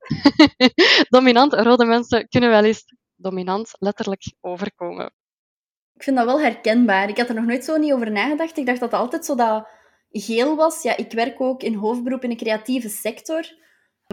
dominant 1.16 1.52
rode 1.52 1.84
mensen 1.84 2.28
kunnen 2.28 2.50
wel 2.50 2.64
eens 2.64 2.84
dominant 3.16 3.70
letterlijk 3.78 4.32
overkomen. 4.40 5.12
Ik 5.94 6.02
vind 6.02 6.16
dat 6.16 6.26
wel 6.26 6.40
herkenbaar. 6.40 7.08
Ik 7.08 7.18
had 7.18 7.28
er 7.28 7.34
nog 7.34 7.44
nooit 7.44 7.64
zo 7.64 7.76
niet 7.76 7.92
over 7.92 8.10
nagedacht. 8.10 8.56
Ik 8.56 8.66
dacht 8.66 8.80
dat 8.80 8.90
het 8.90 9.00
altijd 9.00 9.24
zo 9.24 9.34
dat 9.34 9.68
geel 10.10 10.56
was. 10.56 10.82
Ja, 10.82 10.96
ik 10.96 11.12
werk 11.12 11.40
ook 11.40 11.62
in 11.62 11.74
hoofdberoep 11.74 12.22
in 12.22 12.30
de 12.30 12.36
creatieve 12.36 12.88
sector. 12.88 13.44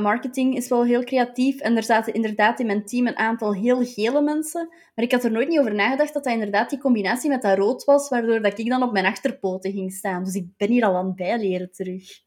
Marketing 0.02 0.56
is 0.56 0.68
wel 0.68 0.86
heel 0.86 1.04
creatief 1.04 1.60
en 1.60 1.78
er 1.78 1.84
zaten 1.84 2.14
inderdaad 2.14 2.60
in 2.60 2.66
mijn 2.66 2.86
team 2.86 3.08
een 3.08 3.18
aantal 3.18 3.54
heel 3.54 3.86
gele 3.86 4.22
mensen. 4.22 4.68
Maar 4.96 5.06
ik 5.06 5.12
had 5.12 5.24
er 5.24 5.32
nooit 5.32 5.48
niet 5.48 5.60
over 5.60 5.76
nagedacht 5.76 6.14
dat 6.14 6.24
dat 6.24 6.34
inderdaad 6.34 6.70
die 6.70 6.80
combinatie 6.80 7.30
met 7.30 7.42
dat 7.42 7.58
rood 7.58 7.84
was, 7.84 8.10
waardoor 8.10 8.42
dat 8.42 8.60
ik 8.60 8.70
dan 8.70 8.84
op 8.84 8.92
mijn 8.92 9.06
achterpoten 9.06 9.72
ging 9.72 9.92
staan. 9.92 10.24
Dus 10.24 10.36
ik 10.36 10.48
ben 10.58 10.70
hier 10.70 10.86
al 10.86 10.96
aan 10.96 11.06
het 11.06 11.16
bijleren 11.16 11.72
terug. 11.72 12.25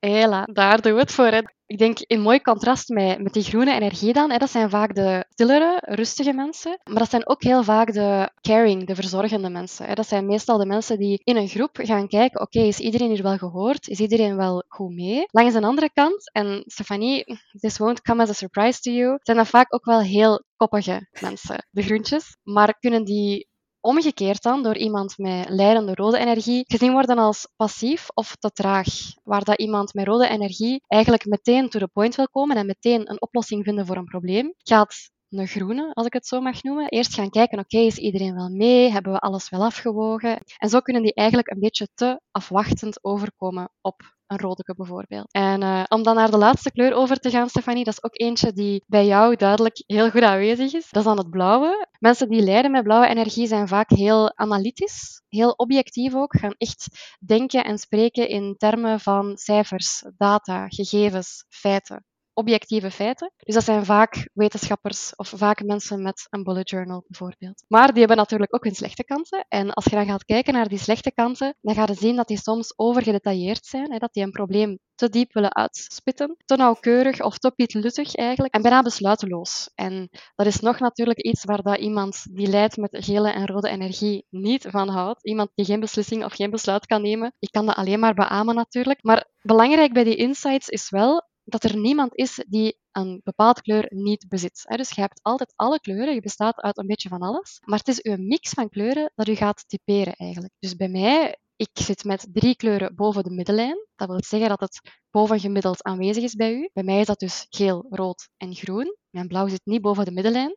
Hela, 0.00 0.44
daar 0.52 0.80
doen 0.80 0.94
we 0.94 1.00
het 1.00 1.12
voor. 1.12 1.26
Hè. 1.26 1.40
Ik 1.66 1.78
denk 1.78 1.98
in 1.98 2.20
mooi 2.20 2.40
contrast 2.40 2.88
met, 2.88 3.22
met 3.22 3.32
die 3.32 3.42
groene 3.42 3.74
energie 3.74 4.12
dan. 4.12 4.30
Hè, 4.30 4.36
dat 4.38 4.50
zijn 4.50 4.70
vaak 4.70 4.94
de 4.94 5.24
stillere, 5.28 5.82
rustige 5.84 6.32
mensen. 6.32 6.80
Maar 6.84 6.98
dat 6.98 7.10
zijn 7.10 7.28
ook 7.28 7.42
heel 7.42 7.62
vaak 7.62 7.92
de 7.92 8.30
caring, 8.40 8.86
de 8.86 8.94
verzorgende 8.94 9.50
mensen. 9.50 9.86
Hè. 9.86 9.94
Dat 9.94 10.08
zijn 10.08 10.26
meestal 10.26 10.58
de 10.58 10.66
mensen 10.66 10.98
die 10.98 11.20
in 11.24 11.36
een 11.36 11.48
groep 11.48 11.78
gaan 11.82 12.08
kijken, 12.08 12.40
oké, 12.40 12.60
is 12.60 12.78
iedereen 12.78 13.10
hier 13.10 13.22
wel 13.22 13.36
gehoord? 13.36 13.88
Is 13.88 14.00
iedereen 14.00 14.36
wel 14.36 14.64
goed 14.68 14.94
mee? 14.94 15.26
Langs 15.30 15.54
een 15.54 15.64
andere 15.64 15.90
kant, 15.92 16.32
en 16.32 16.62
Stefanie, 16.66 17.24
this 17.60 17.78
won't 17.78 18.02
come 18.02 18.22
as 18.22 18.30
a 18.30 18.32
surprise 18.32 18.80
to 18.80 18.90
you, 18.90 19.18
zijn 19.22 19.36
dat 19.36 19.48
vaak 19.48 19.74
ook 19.74 19.84
wel 19.84 20.00
heel 20.00 20.42
koppige 20.56 21.08
mensen, 21.20 21.66
de 21.70 21.82
groentjes. 21.82 22.36
Maar 22.42 22.78
kunnen 22.78 23.04
die 23.04 23.47
omgekeerd 23.80 24.42
dan 24.42 24.62
door 24.62 24.76
iemand 24.76 25.18
met 25.18 25.48
leidende 25.48 25.94
rode 25.94 26.18
energie 26.18 26.64
gezien 26.66 26.92
worden 26.92 27.18
als 27.18 27.48
passief 27.56 28.08
of 28.14 28.36
te 28.36 28.50
traag. 28.50 28.86
Waar 29.22 29.44
dat 29.44 29.58
iemand 29.58 29.94
met 29.94 30.06
rode 30.06 30.28
energie 30.28 30.82
eigenlijk 30.86 31.26
meteen 31.26 31.68
to 31.68 31.78
the 31.78 31.88
point 31.88 32.14
wil 32.14 32.28
komen 32.28 32.56
en 32.56 32.66
meteen 32.66 33.10
een 33.10 33.22
oplossing 33.22 33.64
vinden 33.64 33.86
voor 33.86 33.96
een 33.96 34.04
probleem, 34.04 34.54
gaat 34.56 35.10
een 35.28 35.46
groene, 35.46 35.90
als 35.92 36.06
ik 36.06 36.12
het 36.12 36.26
zo 36.26 36.40
mag 36.40 36.62
noemen. 36.62 36.88
Eerst 36.88 37.14
gaan 37.14 37.30
kijken, 37.30 37.58
oké, 37.58 37.78
is 37.78 37.96
iedereen 37.96 38.34
wel 38.34 38.48
mee? 38.48 38.90
Hebben 38.90 39.12
we 39.12 39.18
alles 39.18 39.48
wel 39.48 39.64
afgewogen? 39.64 40.40
En 40.56 40.68
zo 40.68 40.80
kunnen 40.80 41.02
die 41.02 41.14
eigenlijk 41.14 41.50
een 41.50 41.60
beetje 41.60 41.88
te 41.94 42.20
afwachtend 42.30 43.04
overkomen 43.04 43.70
op 43.80 44.17
een 44.28 44.38
rode 44.38 44.74
bijvoorbeeld. 44.76 45.32
En 45.32 45.62
uh, 45.62 45.84
om 45.88 46.02
dan 46.02 46.14
naar 46.14 46.30
de 46.30 46.38
laatste 46.38 46.70
kleur 46.70 46.94
over 46.94 47.16
te 47.16 47.30
gaan, 47.30 47.48
Stefanie, 47.48 47.84
dat 47.84 47.92
is 47.92 48.04
ook 48.04 48.20
eentje 48.20 48.52
die 48.52 48.84
bij 48.86 49.06
jou 49.06 49.36
duidelijk 49.36 49.82
heel 49.86 50.10
goed 50.10 50.22
aanwezig 50.22 50.72
is. 50.72 50.88
Dat 50.90 51.02
is 51.02 51.08
dan 51.08 51.18
het 51.18 51.30
blauwe. 51.30 51.88
Mensen 51.98 52.28
die 52.28 52.42
lijden 52.42 52.70
met 52.70 52.82
blauwe 52.82 53.06
energie 53.06 53.46
zijn 53.46 53.68
vaak 53.68 53.90
heel 53.90 54.36
analytisch, 54.36 55.22
heel 55.28 55.50
objectief 55.50 56.14
ook, 56.14 56.38
gaan 56.38 56.54
echt 56.58 57.14
denken 57.26 57.64
en 57.64 57.78
spreken 57.78 58.28
in 58.28 58.54
termen 58.56 59.00
van 59.00 59.36
cijfers, 59.36 60.04
data, 60.16 60.68
gegevens, 60.68 61.44
feiten 61.48 62.06
objectieve 62.38 62.90
feiten. 62.90 63.32
Dus 63.36 63.54
dat 63.54 63.64
zijn 63.64 63.84
vaak 63.84 64.28
wetenschappers 64.32 65.16
of 65.16 65.32
vaak 65.36 65.62
mensen 65.62 66.02
met 66.02 66.26
een 66.30 66.42
bullet 66.42 66.70
journal 66.70 67.04
bijvoorbeeld. 67.06 67.64
Maar 67.68 67.88
die 67.88 67.98
hebben 67.98 68.16
natuurlijk 68.16 68.54
ook 68.54 68.64
hun 68.64 68.74
slechte 68.74 69.04
kanten. 69.04 69.44
En 69.48 69.72
als 69.72 69.84
je 69.84 69.90
dan 69.90 70.06
gaat 70.06 70.24
kijken 70.24 70.52
naar 70.52 70.68
die 70.68 70.78
slechte 70.78 71.12
kanten, 71.12 71.56
dan 71.60 71.74
ga 71.74 71.84
je 71.86 71.94
zien 71.94 72.16
dat 72.16 72.28
die 72.28 72.38
soms 72.38 72.72
overgedetailleerd 72.76 73.66
zijn. 73.66 73.92
Hè, 73.92 73.98
dat 73.98 74.12
die 74.12 74.22
een 74.22 74.30
probleem 74.30 74.78
te 74.94 75.08
diep 75.08 75.32
willen 75.32 75.54
uitspitten, 75.54 76.36
te 76.44 76.56
nauwkeurig 76.56 77.20
of 77.20 77.38
te 77.38 77.50
pietluttig 77.50 78.14
eigenlijk, 78.14 78.54
en 78.54 78.62
bijna 78.62 78.82
besluiteloos. 78.82 79.70
En 79.74 80.08
dat 80.34 80.46
is 80.46 80.60
nog 80.60 80.78
natuurlijk 80.78 81.18
iets 81.18 81.44
waar 81.44 81.62
dat 81.62 81.78
iemand 81.78 82.26
die 82.30 82.48
leidt 82.48 82.76
met 82.76 82.96
gele 83.04 83.30
en 83.30 83.46
rode 83.46 83.68
energie 83.68 84.26
niet 84.30 84.66
van 84.68 84.88
houdt. 84.88 85.26
Iemand 85.26 85.50
die 85.54 85.64
geen 85.64 85.80
beslissing 85.80 86.24
of 86.24 86.34
geen 86.34 86.50
besluit 86.50 86.86
kan 86.86 87.02
nemen. 87.02 87.32
Ik 87.38 87.50
kan 87.50 87.66
dat 87.66 87.76
alleen 87.76 88.00
maar 88.00 88.14
beamen 88.14 88.54
natuurlijk. 88.54 89.02
Maar 89.02 89.26
belangrijk 89.42 89.92
bij 89.92 90.04
die 90.04 90.16
insights 90.16 90.68
is 90.68 90.90
wel 90.90 91.27
dat 91.48 91.64
er 91.64 91.76
niemand 91.76 92.14
is 92.14 92.44
die 92.48 92.78
een 92.92 93.20
bepaald 93.24 93.60
kleur 93.60 93.86
niet 93.88 94.28
bezit. 94.28 94.64
Dus 94.76 94.90
je 94.90 95.00
hebt 95.00 95.22
altijd 95.22 95.52
alle 95.56 95.80
kleuren, 95.80 96.14
je 96.14 96.20
bestaat 96.20 96.60
uit 96.60 96.78
een 96.78 96.86
beetje 96.86 97.08
van 97.08 97.20
alles, 97.20 97.60
maar 97.64 97.78
het 97.78 97.88
is 97.88 98.02
uw 98.02 98.16
mix 98.16 98.50
van 98.50 98.68
kleuren 98.68 99.12
dat 99.14 99.28
u 99.28 99.34
gaat 99.34 99.64
typeren 99.66 100.12
eigenlijk. 100.12 100.52
Dus 100.58 100.76
bij 100.76 100.88
mij, 100.88 101.38
ik 101.56 101.70
zit 101.72 102.04
met 102.04 102.28
drie 102.32 102.56
kleuren 102.56 102.94
boven 102.94 103.22
de 103.22 103.30
middellijn. 103.30 103.86
Dat 103.96 104.08
wil 104.08 104.22
zeggen 104.24 104.48
dat 104.48 104.60
het 104.60 104.80
bovengemiddeld 105.10 105.82
aanwezig 105.82 106.22
is 106.22 106.34
bij 106.34 106.52
u. 106.52 106.70
Bij 106.72 106.84
mij 106.84 107.00
is 107.00 107.06
dat 107.06 107.18
dus 107.18 107.46
geel, 107.50 107.86
rood 107.90 108.28
en 108.36 108.54
groen. 108.54 108.96
Mijn 109.10 109.28
blauw 109.28 109.48
zit 109.48 109.60
niet 109.64 109.82
boven 109.82 110.04
de 110.04 110.10
middellijn. 110.10 110.56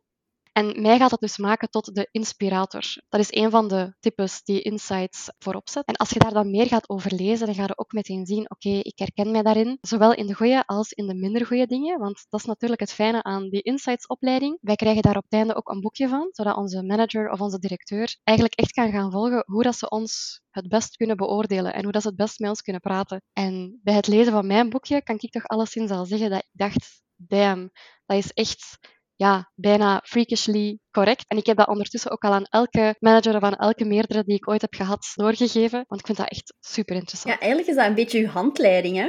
En 0.52 0.82
mij 0.82 0.98
gaat 0.98 1.10
dat 1.10 1.20
dus 1.20 1.38
maken 1.38 1.70
tot 1.70 1.94
de 1.94 2.08
inspirator. 2.10 2.82
Dat 3.08 3.20
is 3.20 3.32
een 3.32 3.50
van 3.50 3.68
de 3.68 3.94
types 4.00 4.42
die 4.42 4.62
Insights 4.62 5.30
voorop 5.38 5.68
zet. 5.68 5.84
En 5.84 5.96
als 5.96 6.10
je 6.10 6.18
daar 6.18 6.32
dan 6.32 6.50
meer 6.50 6.66
gaat 6.66 6.88
over 6.88 7.14
lezen, 7.14 7.46
dan 7.46 7.54
ga 7.54 7.62
je 7.62 7.78
ook 7.78 7.92
meteen 7.92 8.26
zien, 8.26 8.50
oké, 8.50 8.68
ik 8.68 8.98
herken 8.98 9.30
mij 9.30 9.42
daarin, 9.42 9.78
zowel 9.80 10.14
in 10.14 10.26
de 10.26 10.34
goede 10.34 10.66
als 10.66 10.92
in 10.92 11.06
de 11.06 11.14
minder 11.14 11.46
goede 11.46 11.66
dingen. 11.66 11.98
Want 11.98 12.26
dat 12.28 12.40
is 12.40 12.46
natuurlijk 12.46 12.80
het 12.80 12.92
fijne 12.92 13.22
aan 13.22 13.48
die 13.48 13.62
Insights-opleiding. 13.62 14.58
Wij 14.60 14.76
krijgen 14.76 15.02
daar 15.02 15.16
op 15.16 15.22
het 15.22 15.32
einde 15.32 15.54
ook 15.54 15.68
een 15.68 15.80
boekje 15.80 16.08
van, 16.08 16.28
zodat 16.30 16.56
onze 16.56 16.82
manager 16.82 17.30
of 17.30 17.40
onze 17.40 17.58
directeur 17.58 18.16
eigenlijk 18.24 18.58
echt 18.58 18.72
kan 18.72 18.90
gaan 18.90 19.10
volgen 19.10 19.42
hoe 19.46 19.62
dat 19.62 19.76
ze 19.76 19.88
ons 19.88 20.40
het 20.50 20.68
best 20.68 20.96
kunnen 20.96 21.16
beoordelen 21.16 21.74
en 21.74 21.82
hoe 21.82 21.92
dat 21.92 22.02
ze 22.02 22.08
het 22.08 22.16
best 22.16 22.38
met 22.38 22.48
ons 22.48 22.62
kunnen 22.62 22.82
praten. 22.82 23.22
En 23.32 23.80
bij 23.82 23.94
het 23.94 24.06
lezen 24.06 24.32
van 24.32 24.46
mijn 24.46 24.70
boekje 24.70 25.02
kan 25.02 25.16
ik 25.18 25.30
toch 25.30 25.46
alleszins 25.46 25.90
al 25.90 26.04
zeggen 26.04 26.30
dat 26.30 26.38
ik 26.38 26.48
dacht, 26.52 27.02
damn, 27.16 27.70
dat 28.06 28.16
is 28.16 28.32
echt 28.32 28.78
ja, 29.22 29.50
bijna 29.54 30.00
freakishly 30.04 30.78
correct. 30.90 31.24
En 31.28 31.36
ik 31.36 31.46
heb 31.46 31.56
dat 31.56 31.68
ondertussen 31.68 32.10
ook 32.10 32.22
al 32.22 32.32
aan 32.32 32.44
elke 32.44 32.96
manager 32.98 33.36
of 33.36 33.42
aan 33.42 33.56
elke 33.56 33.84
meerdere 33.84 34.24
die 34.24 34.36
ik 34.36 34.48
ooit 34.48 34.60
heb 34.60 34.74
gehad 34.74 35.12
doorgegeven, 35.14 35.84
want 35.88 36.00
ik 36.00 36.06
vind 36.06 36.18
dat 36.18 36.28
echt 36.28 36.54
super 36.60 36.96
interessant. 36.96 37.34
Ja, 37.34 37.40
eigenlijk 37.40 37.70
is 37.70 37.76
dat 37.76 37.86
een 37.86 37.94
beetje 37.94 38.18
uw 38.18 38.26
handleiding, 38.26 38.96
hè? 38.96 39.08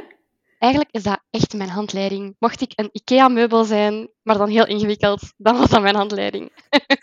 Eigenlijk 0.60 0.94
is 0.94 1.04
dat 1.04 1.20
echt 1.30 1.54
mijn 1.54 1.70
handleiding. 1.70 2.36
Mocht 2.40 2.62
ik 2.62 2.72
een 2.76 2.90
IKEA-meubel 2.92 3.64
zijn, 3.64 4.10
maar 4.24 4.38
dan 4.38 4.50
heel 4.50 4.68
ingewikkeld, 4.68 5.22
dan 5.38 5.58
was 5.58 5.70
dat 5.70 5.82
mijn 5.82 5.96
handleiding. 5.96 6.52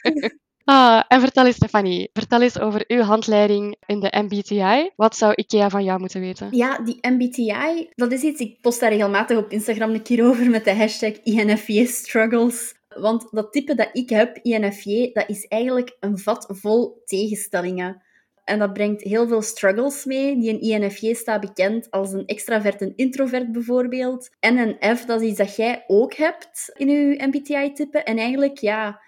ah, 0.65 1.03
en 1.09 1.21
vertel 1.21 1.47
eens, 1.47 1.57
Stefanie, 1.57 2.11
vertel 2.13 2.43
eens 2.43 2.59
over 2.59 2.85
uw 2.87 3.03
handleiding 3.03 3.77
in 3.87 4.01
de 4.01 4.23
MBTI. 4.29 4.91
Wat 4.97 5.17
zou 5.17 5.33
IKEA 5.35 5.71
van 5.71 5.85
jou 5.85 6.01
moeten 6.01 6.21
weten? 6.21 6.49
Ja, 6.51 6.79
die 6.79 6.99
MBTI, 7.01 7.91
dat 7.95 8.13
is 8.13 8.23
iets, 8.23 8.41
ik 8.41 8.61
post 8.61 8.81
daar 8.81 8.91
regelmatig 8.91 9.39
op 9.39 9.51
Instagram 9.51 9.91
een 9.91 10.03
keer 10.03 10.25
over 10.25 10.51
met 10.51 10.65
de 10.65 10.75
hashtag 10.75 11.13
INFJ 11.23 11.85
struggles. 11.85 12.79
Want 13.01 13.29
dat 13.31 13.53
type 13.53 13.75
dat 13.75 13.89
ik 13.93 14.11
heb, 14.11 14.39
INFJ, 14.43 15.11
dat 15.13 15.29
is 15.29 15.47
eigenlijk 15.47 15.97
een 16.01 16.19
vat 16.19 16.47
vol 16.49 17.03
tegenstellingen. 17.05 18.03
En 18.45 18.59
dat 18.59 18.73
brengt 18.73 19.03
heel 19.03 19.29
veel 19.29 19.43
struggles 19.43 20.05
mee. 20.05 20.39
Die 20.39 20.51
een 20.51 20.61
INFJ 20.61 21.15
staat 21.15 21.41
bekend 21.41 21.91
als 21.91 22.13
een 22.13 22.27
extravert 22.27 22.81
en 22.81 22.93
introvert 22.97 23.53
bijvoorbeeld. 23.53 24.31
En 24.41 24.59
een 24.59 24.97
F, 24.97 25.05
dat 25.05 25.21
is 25.21 25.29
iets 25.29 25.39
dat 25.39 25.57
jij 25.57 25.85
ook 25.87 26.15
hebt 26.15 26.73
in 26.77 26.89
je 26.89 27.27
MBTI-type. 27.27 27.99
En 28.03 28.19
eigenlijk, 28.19 28.59
ja, 28.59 29.01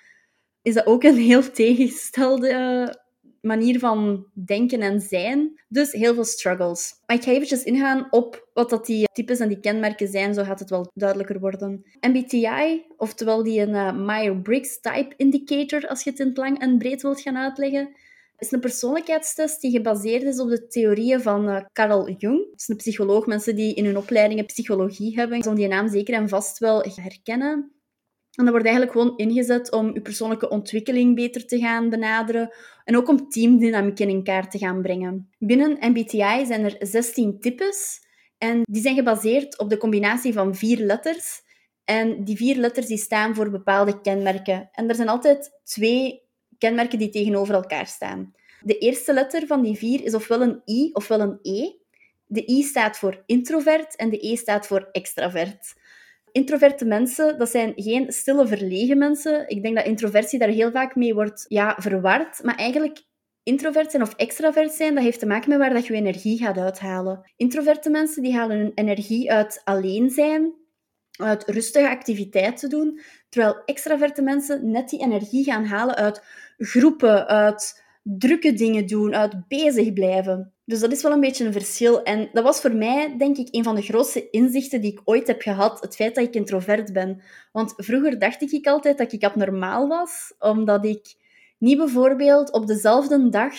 is 0.63 0.75
dat 0.75 0.87
ook 0.87 1.03
een 1.03 1.17
heel 1.17 1.51
tegengestelde 1.51 3.02
manier 3.43 3.79
van 3.79 4.27
denken 4.33 4.81
en 4.81 5.01
zijn. 5.01 5.61
Dus 5.69 5.93
heel 5.93 6.15
veel 6.15 6.25
struggles. 6.25 6.95
Maar 7.07 7.17
ik 7.17 7.23
ga 7.23 7.31
eventjes 7.31 7.63
ingaan 7.63 8.07
op 8.11 8.49
wat 8.55 8.71
dat 8.71 8.87
die 8.87 9.09
types 9.13 9.39
en 9.39 9.49
die 9.49 9.61
kenmerken 9.61 10.09
zijn, 10.09 10.35
zo 10.35 10.45
gaat 10.45 10.59
het 10.59 10.71
wel 10.71 10.91
duidelijker 10.95 11.41
worden. 11.41 11.85
MBTI, 12.01 12.83
oftewel 12.97 13.43
die 13.43 13.61
een 13.61 13.75
uh, 13.75 13.93
Myers-Briggs 13.93 14.81
Type 14.81 15.15
Indicator, 15.17 15.89
als 15.89 16.03
je 16.05 16.11
het 16.11 16.19
in 16.19 16.27
het 16.27 16.37
lang 16.37 16.61
en 16.61 16.79
breed 16.79 17.03
wilt 17.03 17.21
gaan 17.21 17.37
uitleggen, 17.37 17.95
is 18.39 18.53
een 18.53 18.61
persoonlijkheidstest 18.61 19.61
die 19.61 19.71
gebaseerd 19.71 20.23
is 20.23 20.41
op 20.41 20.49
de 20.49 20.67
theorieën 20.67 21.21
van 21.21 21.49
uh, 21.49 21.61
Carl 21.73 22.11
Jung. 22.11 22.39
Dat 22.51 22.61
is 22.61 22.69
een 22.69 22.77
psycholoog. 22.77 23.27
Mensen 23.27 23.57
die 23.57 23.75
in 23.75 23.85
hun 23.85 23.97
opleidingen 23.97 24.47
psychologie 24.47 25.15
hebben, 25.15 25.43
zullen 25.43 25.59
die 25.59 25.69
naam 25.69 25.89
zeker 25.89 26.15
en 26.15 26.29
vast 26.29 26.59
wel 26.59 26.85
herkennen. 26.95 27.73
En 28.33 28.45
dat 28.45 28.51
wordt 28.51 28.67
eigenlijk 28.67 28.97
gewoon 28.97 29.17
ingezet 29.17 29.73
om 29.73 29.95
je 29.95 30.01
persoonlijke 30.01 30.49
ontwikkeling 30.49 31.15
beter 31.15 31.47
te 31.47 31.59
gaan 31.59 31.89
benaderen 31.89 32.55
en 32.85 32.97
ook 32.97 33.09
om 33.09 33.29
teamdynamiek 33.29 34.01
in 34.01 34.25
kaart 34.25 34.51
te 34.51 34.59
gaan 34.59 34.83
brengen. 34.83 35.31
Binnen 35.39 35.77
MBTI 35.81 36.47
zijn 36.47 36.65
er 36.65 36.77
16 36.79 37.41
types 37.41 38.01
en 38.39 38.63
die 38.65 38.83
zijn 38.83 38.95
gebaseerd 38.95 39.59
op 39.59 39.71
de 39.71 39.77
combinatie 39.77 40.33
van 40.33 40.55
vier 40.55 40.79
letters. 40.79 41.41
En 41.85 42.25
die 42.25 42.37
vier 42.37 42.57
letters 42.57 42.87
die 42.87 42.99
staan 42.99 43.35
voor 43.35 43.51
bepaalde 43.51 44.01
kenmerken. 44.01 44.69
En 44.73 44.89
er 44.89 44.95
zijn 44.95 45.09
altijd 45.09 45.51
twee 45.65 46.23
kenmerken 46.59 46.99
die 46.99 47.09
tegenover 47.09 47.55
elkaar 47.55 47.87
staan. 47.87 48.35
De 48.61 48.79
eerste 48.79 49.13
letter 49.13 49.47
van 49.47 49.63
die 49.63 49.77
vier 49.77 50.05
is 50.05 50.15
ofwel 50.15 50.43
een 50.43 50.63
I 50.67 50.91
ofwel 50.93 51.21
een 51.21 51.39
E. 51.43 51.71
De 52.27 52.47
I 52.47 52.63
staat 52.63 52.99
voor 52.99 53.23
introvert 53.27 53.97
en 53.97 54.11
de 54.11 54.27
E 54.27 54.37
staat 54.37 54.67
voor 54.67 54.89
extravert 54.93 55.75
introverte 56.33 56.85
mensen, 56.85 57.39
dat 57.39 57.49
zijn 57.49 57.73
geen 57.77 58.13
stille, 58.13 58.47
verlegen 58.47 58.99
mensen. 58.99 59.49
Ik 59.49 59.63
denk 59.63 59.77
dat 59.77 59.87
introversie 59.87 60.39
daar 60.39 60.49
heel 60.49 60.71
vaak 60.71 60.97
mee 60.97 61.15
wordt 61.15 61.45
ja, 61.49 61.77
verward. 61.79 62.43
Maar 62.43 62.57
eigenlijk, 62.57 63.03
introvert 63.43 63.91
zijn 63.91 64.03
of 64.03 64.15
extravert 64.15 64.73
zijn, 64.73 64.95
dat 64.95 65.05
heeft 65.05 65.19
te 65.19 65.27
maken 65.27 65.49
met 65.49 65.59
waar 65.59 65.73
dat 65.73 65.87
je 65.87 65.95
energie 65.95 66.39
gaat 66.39 66.59
uithalen. 66.59 67.33
Introverte 67.37 67.91
mensen 67.91 68.23
die 68.23 68.35
halen 68.35 68.59
hun 68.59 68.73
energie 68.75 69.33
uit 69.33 69.61
alleen 69.65 70.11
zijn, 70.11 70.53
uit 71.17 71.45
rustige 71.49 71.89
activiteiten 71.89 72.71
doen, 72.71 73.01
terwijl 73.29 73.63
extraverte 73.65 74.23
mensen 74.23 74.71
net 74.71 74.89
die 74.89 75.01
energie 75.01 75.45
gaan 75.45 75.65
halen 75.65 75.95
uit 75.95 76.25
groepen, 76.59 77.27
uit 77.27 77.83
drukke 78.03 78.53
dingen 78.53 78.87
doen, 78.87 79.15
uit 79.15 79.49
bezig 79.49 79.93
blijven. 79.93 80.53
Dus 80.73 80.81
dat 80.81 80.93
is 80.93 81.03
wel 81.03 81.13
een 81.13 81.21
beetje 81.21 81.45
een 81.45 81.53
verschil. 81.53 82.03
En 82.03 82.29
dat 82.33 82.45
was 82.45 82.61
voor 82.61 82.75
mij, 82.75 83.15
denk 83.19 83.37
ik, 83.37 83.49
een 83.51 83.65
van 83.65 83.75
de 83.75 83.83
grootste 83.83 84.31
inzichten 84.31 84.81
die 84.81 84.93
ik 84.93 85.01
ooit 85.05 85.27
heb 85.27 85.41
gehad. 85.43 85.81
Het 85.81 85.95
feit 85.95 86.15
dat 86.15 86.25
ik 86.25 86.35
introvert 86.35 86.93
ben. 86.93 87.23
Want 87.53 87.73
vroeger 87.77 88.19
dacht 88.19 88.53
ik 88.53 88.67
altijd 88.67 88.99
dat 88.99 89.13
ik 89.13 89.25
abnormaal 89.25 89.89
was, 89.89 90.35
omdat 90.39 90.85
ik 90.85 91.15
niet 91.59 91.77
bijvoorbeeld 91.77 92.53
op 92.53 92.67
dezelfde 92.67 93.29
dag 93.29 93.55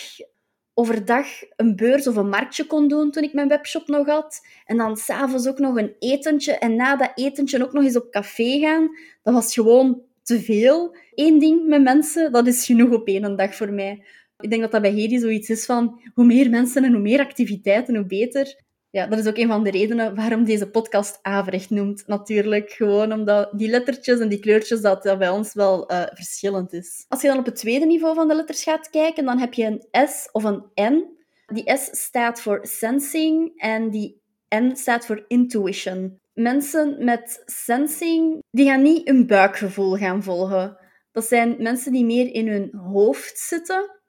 overdag 0.74 1.27
een 1.55 1.75
beurs 1.75 2.08
of 2.08 2.15
een 2.15 2.29
marktje 2.29 2.65
kon 2.67 2.88
doen 2.88 3.12
toen 3.12 3.24
ik 3.24 3.34
mijn 3.34 3.48
webshop 3.48 3.88
nog 3.88 4.08
had. 4.08 4.48
En 4.65 4.77
dan 4.77 4.98
s'avonds 4.98 5.48
ook 5.48 5.60
nog 5.60 5.77
een 5.77 5.96
etentje. 6.00 6.58
En 6.58 6.75
na 6.75 6.96
dat 6.96 7.12
etentje 7.15 7.63
ook 7.63 7.74
nog 7.74 7.84
eens 7.84 7.98
op 7.98 8.12
café 8.12 8.60
gaan. 8.60 8.89
Dat 9.24 9.34
was 9.34 9.53
gewoon 9.53 10.01
te 10.24 10.41
veel. 10.41 10.96
Eén 11.15 11.39
ding 11.39 11.67
met 11.67 11.82
mensen, 11.82 12.32
dat 12.32 12.48
is 12.48 12.65
genoeg 12.65 12.91
op 12.91 13.08
één 13.08 13.36
dag 13.36 13.55
voor 13.55 13.72
mij. 13.72 14.03
Ik 14.43 14.50
denk 14.50 14.62
dat 14.62 14.71
dat 14.71 14.81
bij 14.81 14.91
Hedy 14.91 15.17
zoiets 15.17 15.50
is 15.50 15.65
van 15.65 16.01
hoe 16.13 16.25
meer 16.25 16.50
mensen 16.50 16.83
en 16.83 16.91
hoe 16.91 17.01
meer 17.01 17.19
activiteiten, 17.19 17.95
hoe 17.95 18.05
beter. 18.05 18.62
Ja, 18.89 19.07
dat 19.07 19.19
is 19.19 19.27
ook 19.27 19.38
een 19.38 19.47
van 19.47 19.63
de 19.63 19.71
redenen 19.71 20.15
waarom 20.15 20.43
deze 20.43 20.69
podcast 20.69 21.19
Averecht 21.21 21.69
noemt, 21.69 22.03
natuurlijk. 22.07 22.71
Gewoon 22.71 23.13
omdat 23.13 23.50
die 23.57 23.69
lettertjes 23.69 24.19
en 24.19 24.29
die 24.29 24.39
kleurtjes, 24.39 24.81
dat, 24.81 25.03
dat 25.03 25.17
bij 25.17 25.29
ons 25.29 25.53
wel 25.53 25.91
uh, 25.91 26.03
verschillend 26.13 26.73
is. 26.73 27.05
Als 27.07 27.21
je 27.21 27.27
dan 27.27 27.38
op 27.38 27.45
het 27.45 27.55
tweede 27.55 27.85
niveau 27.85 28.15
van 28.15 28.27
de 28.27 28.35
letters 28.35 28.63
gaat 28.63 28.89
kijken, 28.89 29.25
dan 29.25 29.39
heb 29.39 29.53
je 29.53 29.65
een 29.65 30.07
S 30.07 30.29
of 30.31 30.43
een 30.43 30.63
N. 30.81 31.05
Die 31.45 31.77
S 31.77 31.89
staat 31.91 32.41
voor 32.41 32.59
sensing 32.62 33.51
en 33.55 33.89
die 33.89 34.21
N 34.55 34.75
staat 34.75 35.05
voor 35.05 35.25
intuition. 35.27 36.19
Mensen 36.33 37.03
met 37.03 37.41
sensing, 37.45 38.43
die 38.51 38.65
gaan 38.65 38.81
niet 38.81 39.07
hun 39.07 39.27
buikgevoel 39.27 39.95
gaan 39.95 40.23
volgen. 40.23 40.77
Dat 41.12 41.25
zijn 41.25 41.55
mensen 41.59 41.91
die 41.91 42.05
meer 42.05 42.33
in 42.33 42.47
hun 42.47 42.75
hoofd 42.75 43.38
zitten 43.38 44.01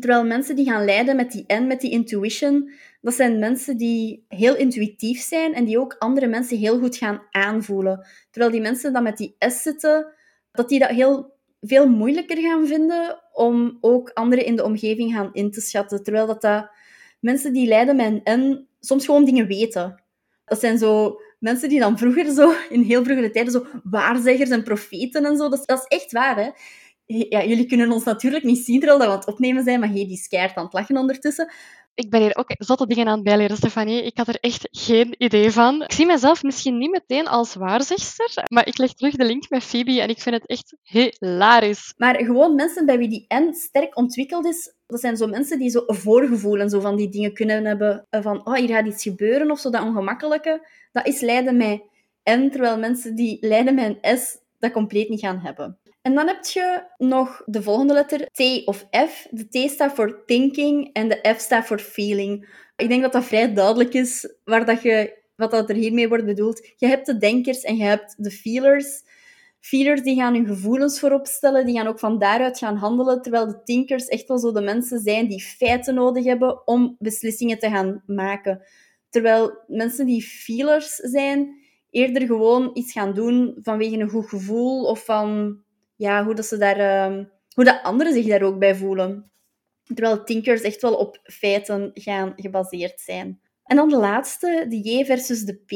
Terwijl 0.00 0.24
mensen 0.24 0.56
die 0.56 0.64
gaan 0.64 0.84
leiden 0.84 1.16
met 1.16 1.32
die 1.32 1.44
N, 1.52 1.66
met 1.66 1.80
die 1.80 1.90
intuition, 1.90 2.70
dat 3.00 3.14
zijn 3.14 3.38
mensen 3.38 3.76
die 3.76 4.24
heel 4.28 4.56
intuïtief 4.56 5.20
zijn 5.20 5.54
en 5.54 5.64
die 5.64 5.78
ook 5.78 5.96
andere 5.98 6.26
mensen 6.26 6.58
heel 6.58 6.78
goed 6.78 6.96
gaan 6.96 7.22
aanvoelen. 7.30 8.06
Terwijl 8.30 8.52
die 8.52 8.60
mensen 8.60 8.92
die 8.92 9.02
met 9.02 9.16
die 9.16 9.36
S 9.38 9.62
zitten, 9.62 10.12
dat 10.52 10.68
die 10.68 10.78
dat 10.78 10.88
heel 10.88 11.32
veel 11.60 11.88
moeilijker 11.88 12.36
gaan 12.36 12.66
vinden 12.66 13.22
om 13.32 13.78
ook 13.80 14.10
anderen 14.10 14.44
in 14.44 14.56
de 14.56 14.64
omgeving 14.64 15.12
gaan 15.12 15.30
in 15.32 15.50
te 15.50 15.60
schatten. 15.60 16.02
Terwijl 16.02 16.26
dat, 16.26 16.40
dat 16.40 16.70
mensen 17.20 17.52
die 17.52 17.68
leiden 17.68 17.96
met 17.96 18.20
een 18.24 18.40
N 18.40 18.68
soms 18.80 19.04
gewoon 19.04 19.24
dingen 19.24 19.46
weten. 19.46 20.02
Dat 20.44 20.60
zijn 20.60 20.78
zo 20.78 21.20
mensen 21.38 21.68
die 21.68 21.78
dan 21.78 21.98
vroeger 21.98 22.32
zo, 22.32 22.52
in 22.68 22.82
heel 22.82 23.04
vroegere 23.04 23.30
tijden, 23.30 23.52
zo 23.52 23.66
waarzeggers 23.84 24.50
en 24.50 24.62
profeten 24.62 25.24
en 25.24 25.36
zo. 25.36 25.48
Dat, 25.48 25.62
dat 25.66 25.78
is 25.78 25.98
echt 25.98 26.12
waar, 26.12 26.36
hè 26.36 26.50
ja, 27.06 27.44
jullie 27.44 27.66
kunnen 27.66 27.90
ons 27.92 28.04
natuurlijk 28.04 28.44
niet 28.44 28.64
zien 28.64 28.78
terwijl 28.80 28.98
we 29.00 29.06
aan 29.06 29.18
het 29.18 29.26
opnemen 29.26 29.64
zijn, 29.64 29.80
maar 29.80 29.88
Hedy 29.88 30.12
is 30.12 30.28
keihard 30.28 30.56
aan 30.56 30.64
het 30.64 30.72
lachen 30.72 30.96
ondertussen. 30.96 31.52
ik 31.94 32.10
ben 32.10 32.20
hier 32.20 32.36
ook 32.36 32.54
zotte 32.58 32.86
dingen 32.86 33.06
aan 33.06 33.14
het 33.14 33.22
bijleren, 33.24 33.56
Stefanie. 33.56 34.02
Ik 34.02 34.16
had 34.16 34.28
er 34.28 34.38
echt 34.40 34.68
geen 34.70 35.14
idee 35.18 35.50
van. 35.50 35.82
Ik 35.82 35.92
zie 35.92 36.06
mezelf 36.06 36.42
misschien 36.42 36.78
niet 36.78 36.90
meteen 36.90 37.26
als 37.28 37.54
waarzegster, 37.54 38.44
maar 38.48 38.66
ik 38.66 38.78
leg 38.78 38.92
terug 38.94 39.14
de 39.14 39.24
link 39.24 39.50
met 39.50 39.62
Phoebe 39.64 40.00
en 40.00 40.08
ik 40.08 40.20
vind 40.20 40.34
het 40.34 40.46
echt 40.46 40.76
hilarisch. 40.82 41.94
Maar 41.96 42.16
gewoon 42.24 42.54
mensen 42.54 42.86
bij 42.86 42.98
wie 42.98 43.08
die 43.08 43.26
N 43.34 43.52
sterk 43.52 43.96
ontwikkeld 43.96 44.46
is, 44.46 44.74
dat 44.86 45.00
zijn 45.00 45.16
zo 45.16 45.26
mensen 45.26 45.58
die 45.58 45.70
zo 45.70 45.82
een 45.86 45.94
voorgevoel 45.94 46.58
en 46.60 46.70
zo 46.70 46.80
van 46.80 46.96
die 46.96 47.08
dingen 47.08 47.34
kunnen 47.34 47.64
hebben. 47.64 48.06
eh, 48.10 48.22
Van, 48.22 48.46
oh, 48.46 48.54
hier 48.54 48.68
gaat 48.68 48.86
iets 48.86 49.02
gebeuren 49.02 49.50
of 49.50 49.58
zo, 49.58 49.70
dat 49.70 49.82
ongemakkelijke. 49.82 50.68
Dat 50.92 51.06
is 51.06 51.20
lijden 51.20 51.56
met 51.56 51.82
N, 52.30 52.48
terwijl 52.50 52.78
mensen 52.78 53.14
die 53.14 53.36
lijden 53.40 53.74
met 53.74 53.96
een 54.02 54.18
S 54.18 54.38
dat 54.58 54.72
compleet 54.72 55.08
niet 55.08 55.20
gaan 55.20 55.38
hebben. 55.38 55.78
En 56.04 56.14
dan 56.14 56.26
heb 56.26 56.44
je 56.44 56.82
nog 56.96 57.42
de 57.46 57.62
volgende 57.62 57.92
letter, 57.92 58.26
T 58.26 58.66
of 58.66 58.86
F. 58.90 59.26
De 59.30 59.48
T 59.48 59.70
staat 59.70 59.94
voor 59.94 60.24
thinking 60.26 60.92
en 60.92 61.08
de 61.08 61.34
F 61.36 61.40
staat 61.40 61.66
voor 61.66 61.78
feeling. 61.78 62.48
Ik 62.76 62.88
denk 62.88 63.02
dat 63.02 63.12
dat 63.12 63.24
vrij 63.24 63.54
duidelijk 63.54 63.94
is 63.94 64.34
waar 64.44 64.64
dat 64.66 64.82
je, 64.82 65.22
wat 65.36 65.50
dat 65.50 65.70
er 65.70 65.76
hiermee 65.76 66.08
wordt 66.08 66.24
bedoeld. 66.24 66.68
Je 66.76 66.86
hebt 66.86 67.06
de 67.06 67.16
denkers 67.16 67.60
en 67.60 67.76
je 67.76 67.82
hebt 67.84 68.14
de 68.18 68.30
feelers. 68.30 69.02
Feelers 69.60 70.02
die 70.02 70.16
gaan 70.16 70.34
hun 70.34 70.46
gevoelens 70.46 71.00
voorop 71.00 71.26
stellen, 71.26 71.66
die 71.66 71.76
gaan 71.76 71.86
ook 71.86 71.98
van 71.98 72.18
daaruit 72.18 72.58
gaan 72.58 72.76
handelen, 72.76 73.22
terwijl 73.22 73.46
de 73.46 73.62
thinkers 73.62 74.06
echt 74.06 74.28
wel 74.28 74.38
zo 74.38 74.52
de 74.52 74.60
mensen 74.60 75.00
zijn 75.00 75.28
die 75.28 75.42
feiten 75.42 75.94
nodig 75.94 76.24
hebben 76.24 76.66
om 76.66 76.96
beslissingen 76.98 77.58
te 77.58 77.68
gaan 77.68 78.02
maken. 78.06 78.62
Terwijl 79.10 79.58
mensen 79.66 80.06
die 80.06 80.22
feelers 80.22 80.94
zijn, 80.94 81.62
eerder 81.90 82.26
gewoon 82.26 82.70
iets 82.74 82.92
gaan 82.92 83.14
doen 83.14 83.58
vanwege 83.62 83.98
een 83.98 84.08
goed 84.08 84.28
gevoel 84.28 84.84
of 84.84 85.04
van 85.04 85.58
ja, 85.96 86.24
hoe, 86.24 86.34
dat 86.34 86.46
ze 86.46 86.56
daar, 86.56 86.76
ehm, 86.76 87.24
hoe 87.54 87.64
dat 87.64 87.82
anderen 87.82 88.12
zich 88.12 88.26
daar 88.26 88.42
ook 88.42 88.58
bij 88.58 88.74
voelen. 88.74 89.30
Terwijl 89.84 90.24
thinkers 90.24 90.60
echt 90.60 90.82
wel 90.82 90.94
op 90.94 91.18
feiten 91.22 91.90
gaan 91.94 92.32
gebaseerd 92.36 93.00
zijn. 93.00 93.40
En 93.64 93.76
dan 93.76 93.88
de 93.88 93.96
laatste, 93.96 94.66
de 94.68 94.80
J 94.80 95.04
versus 95.04 95.42
de 95.42 95.54
P. 95.54 95.70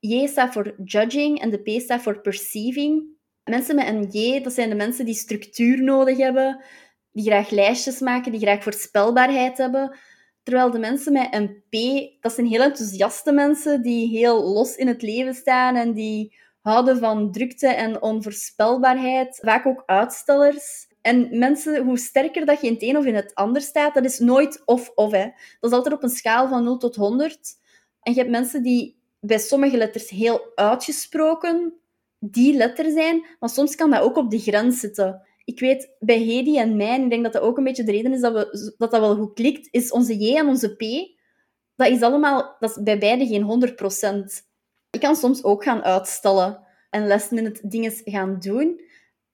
J 0.00 0.26
staat 0.26 0.52
voor 0.52 0.74
judging 0.84 1.40
en 1.40 1.50
de 1.50 1.58
P 1.58 1.80
staat 1.80 2.02
voor 2.02 2.20
perceiving. 2.20 3.04
Mensen 3.44 3.74
met 3.74 3.88
een 3.88 4.08
J, 4.10 4.42
dat 4.42 4.52
zijn 4.52 4.68
de 4.68 4.74
mensen 4.74 5.04
die 5.04 5.14
structuur 5.14 5.82
nodig 5.82 6.18
hebben, 6.18 6.64
die 7.12 7.24
graag 7.24 7.50
lijstjes 7.50 8.00
maken, 8.00 8.32
die 8.32 8.40
graag 8.40 8.62
voorspelbaarheid 8.62 9.58
hebben. 9.58 9.98
Terwijl 10.42 10.70
de 10.70 10.78
mensen 10.78 11.12
met 11.12 11.34
een 11.34 11.62
P, 11.70 11.76
dat 12.20 12.32
zijn 12.32 12.46
heel 12.46 12.62
enthousiaste 12.62 13.32
mensen 13.32 13.82
die 13.82 14.08
heel 14.08 14.52
los 14.52 14.76
in 14.76 14.86
het 14.86 15.02
leven 15.02 15.34
staan 15.34 15.76
en 15.76 15.92
die 15.92 16.36
houden 16.64 16.98
van 16.98 17.32
drukte 17.32 17.68
en 17.68 18.02
onvoorspelbaarheid. 18.02 19.38
Vaak 19.42 19.66
ook 19.66 19.82
uitstellers. 19.86 20.88
En 21.00 21.38
mensen, 21.38 21.84
hoe 21.84 21.98
sterker 21.98 22.46
dat 22.46 22.60
je 22.60 22.66
in 22.66 22.72
het 22.72 22.82
een 22.82 22.96
of 22.96 23.04
in 23.04 23.14
het 23.14 23.34
ander 23.34 23.62
staat, 23.62 23.94
dat 23.94 24.04
is 24.04 24.18
nooit 24.18 24.62
of-of. 24.64 25.10
Dat 25.10 25.32
is 25.60 25.70
altijd 25.70 25.94
op 25.94 26.02
een 26.02 26.08
schaal 26.08 26.48
van 26.48 26.64
0 26.64 26.76
tot 26.76 26.96
100. 26.96 27.38
En 28.00 28.12
je 28.12 28.18
hebt 28.18 28.30
mensen 28.30 28.62
die 28.62 28.96
bij 29.20 29.38
sommige 29.38 29.76
letters 29.76 30.10
heel 30.10 30.52
uitgesproken 30.54 31.72
die 32.18 32.56
letter 32.56 32.90
zijn, 32.90 33.26
maar 33.40 33.48
soms 33.48 33.74
kan 33.74 33.90
dat 33.90 34.00
ook 34.00 34.16
op 34.16 34.30
de 34.30 34.38
grens 34.38 34.80
zitten. 34.80 35.22
Ik 35.44 35.60
weet, 35.60 35.90
bij 35.98 36.18
Hedy 36.18 36.56
en 36.58 36.76
mij, 36.76 36.94
en 36.94 37.02
ik 37.02 37.10
denk 37.10 37.22
dat 37.22 37.32
dat 37.32 37.42
ook 37.42 37.58
een 37.58 37.64
beetje 37.64 37.84
de 37.84 37.92
reden 37.92 38.12
is 38.12 38.20
dat 38.20 38.32
we, 38.32 38.74
dat, 38.78 38.90
dat 38.90 39.00
wel 39.00 39.16
goed 39.16 39.34
klikt, 39.34 39.68
is 39.70 39.90
onze 39.90 40.16
J 40.18 40.36
en 40.36 40.46
onze 40.46 40.76
P, 40.76 40.82
dat 41.76 41.88
is 41.88 42.02
allemaal, 42.02 42.56
dat 42.60 42.70
is 42.70 42.82
bij 42.82 42.98
beide 42.98 43.26
geen 43.26 43.74
100%. 44.42 44.52
Ik 44.94 45.00
kan 45.00 45.16
soms 45.16 45.44
ook 45.44 45.64
gaan 45.64 45.82
uitstellen 45.82 46.58
en 46.90 47.06
last 47.06 47.30
minute 47.30 47.68
dingen 47.68 47.92
gaan 48.04 48.38
doen, 48.38 48.80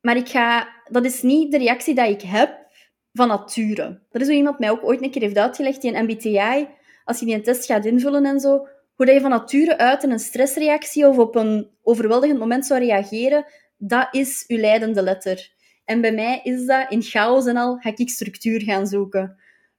maar 0.00 0.16
ik 0.16 0.28
ga, 0.28 0.68
dat 0.90 1.04
is 1.04 1.22
niet 1.22 1.52
de 1.52 1.58
reactie 1.58 1.94
die 1.94 2.08
ik 2.08 2.22
heb 2.22 2.66
van 3.12 3.28
nature. 3.28 4.00
Dat 4.10 4.22
is 4.22 4.26
hoe 4.26 4.36
iemand 4.36 4.58
mij 4.58 4.70
ook 4.70 4.84
ooit 4.84 5.02
een 5.02 5.10
keer 5.10 5.22
heeft 5.22 5.36
uitgelegd, 5.36 5.82
die 5.82 5.94
een 5.94 6.04
MBTI, 6.04 6.68
als 7.04 7.18
je 7.18 7.26
die 7.26 7.34
een 7.34 7.42
test 7.42 7.66
gaat 7.66 7.84
invullen 7.84 8.24
en 8.24 8.40
zo, 8.40 8.68
hoe 8.94 9.06
dat 9.06 9.14
je 9.14 9.20
van 9.20 9.30
nature 9.30 9.78
uit 9.78 10.02
in 10.02 10.10
een 10.10 10.18
stressreactie 10.18 11.06
of 11.06 11.18
op 11.18 11.34
een 11.34 11.70
overweldigend 11.82 12.38
moment 12.38 12.66
zou 12.66 12.80
reageren, 12.80 13.44
dat 13.76 14.08
is 14.10 14.44
uw 14.46 14.58
leidende 14.58 15.02
letter. 15.02 15.52
En 15.84 16.00
bij 16.00 16.12
mij 16.12 16.40
is 16.42 16.66
dat, 16.66 16.90
in 16.90 17.02
chaos 17.02 17.46
en 17.46 17.56
al, 17.56 17.76
ga 17.76 17.92
ik 17.94 18.08
structuur 18.08 18.62
gaan 18.62 18.86
zoeken. 18.86 19.36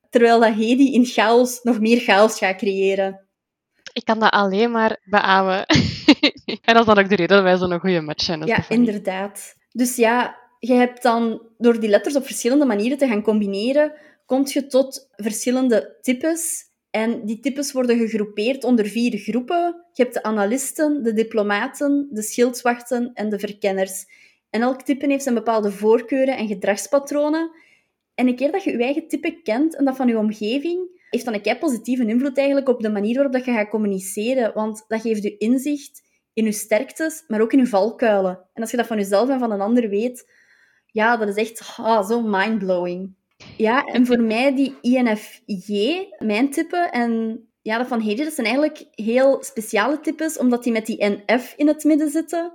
Terwijl 0.09 0.39
dat 0.39 0.53
Hedy 0.53 0.83
in 0.83 1.05
chaos 1.05 1.63
nog 1.63 1.79
meer 1.79 1.99
chaos 1.99 2.37
gaat 2.37 2.55
creëren. 2.55 3.20
Ik 3.93 4.05
kan 4.05 4.19
dat 4.19 4.31
alleen 4.31 4.71
maar 4.71 4.99
beamen. 5.03 5.65
en 6.65 6.73
dat 6.73 6.79
is 6.79 6.85
dan 6.85 6.97
ook 6.97 7.09
de 7.09 7.15
reden 7.15 7.27
dat 7.27 7.43
wij 7.43 7.57
zo'n 7.57 7.79
goede 7.79 8.01
match 8.01 8.23
zijn. 8.23 8.45
Ja, 8.45 8.65
inderdaad. 8.69 9.55
Dus 9.71 9.95
ja, 9.95 10.37
je 10.59 10.73
hebt 10.73 11.03
dan, 11.03 11.41
door 11.57 11.79
die 11.79 11.89
letters 11.89 12.15
op 12.15 12.25
verschillende 12.25 12.65
manieren 12.65 12.97
te 12.97 13.07
gaan 13.07 13.21
combineren, 13.21 13.93
kom 14.25 14.47
je 14.47 14.67
tot 14.67 15.09
verschillende 15.15 15.97
types. 16.01 16.69
En 16.89 17.25
die 17.25 17.39
types 17.39 17.71
worden 17.71 17.97
gegroepeerd 17.97 18.63
onder 18.63 18.85
vier 18.85 19.17
groepen. 19.17 19.85
Je 19.93 20.03
hebt 20.03 20.13
de 20.13 20.23
analisten, 20.23 21.03
de 21.03 21.13
diplomaten, 21.13 22.07
de 22.11 22.21
schildwachten 22.21 23.11
en 23.13 23.29
de 23.29 23.39
verkenners. 23.39 24.05
En 24.49 24.61
elk 24.61 24.81
type 24.81 25.05
heeft 25.07 25.23
zijn 25.23 25.35
bepaalde 25.35 25.71
voorkeuren 25.71 26.37
en 26.37 26.47
gedragspatronen. 26.47 27.51
En 28.15 28.27
een 28.27 28.35
keer 28.35 28.51
dat 28.51 28.63
je 28.63 28.71
je 28.71 28.83
eigen 28.83 29.07
type 29.07 29.41
kent 29.41 29.75
en 29.75 29.85
dat 29.85 29.95
van 29.95 30.07
je 30.07 30.17
omgeving, 30.17 31.00
heeft 31.11 31.25
dan 31.25 31.33
een 31.33 31.41
kei 31.41 31.57
positieve 31.57 32.05
invloed 32.05 32.37
eigenlijk 32.37 32.69
op 32.69 32.81
de 32.81 32.89
manier 32.89 33.13
waarop 33.13 33.33
dat 33.33 33.45
je 33.45 33.51
gaat 33.51 33.69
communiceren. 33.69 34.53
Want 34.53 34.85
dat 34.87 35.01
geeft 35.01 35.23
je 35.23 35.37
inzicht 35.37 36.01
in 36.33 36.45
je 36.45 36.51
sterktes, 36.51 37.23
maar 37.27 37.41
ook 37.41 37.53
in 37.53 37.59
je 37.59 37.67
valkuilen. 37.67 38.39
En 38.53 38.61
als 38.61 38.71
je 38.71 38.77
dat 38.77 38.87
van 38.87 38.97
jezelf 38.97 39.29
en 39.29 39.39
van 39.39 39.51
een 39.51 39.61
ander 39.61 39.89
weet, 39.89 40.31
ja, 40.85 41.17
dat 41.17 41.27
is 41.27 41.35
echt 41.35 41.73
ah, 41.77 42.07
zo 42.07 42.21
mindblowing. 42.21 43.15
Ja, 43.57 43.85
en 43.85 44.05
voor 44.05 44.21
mij 44.21 44.55
die 44.55 44.75
INFJ, 44.81 46.07
mijn 46.17 46.51
type, 46.51 46.77
en 46.77 47.41
ja, 47.61 47.77
dat 47.77 47.87
van 47.87 48.01
Hedy, 48.01 48.23
dat 48.23 48.33
zijn 48.33 48.47
eigenlijk 48.47 48.85
heel 48.91 49.43
speciale 49.43 49.99
types, 49.99 50.37
omdat 50.37 50.63
die 50.63 50.71
met 50.71 50.85
die 50.85 51.05
NF 51.05 51.53
in 51.57 51.67
het 51.67 51.83
midden 51.83 52.09
zitten, 52.09 52.53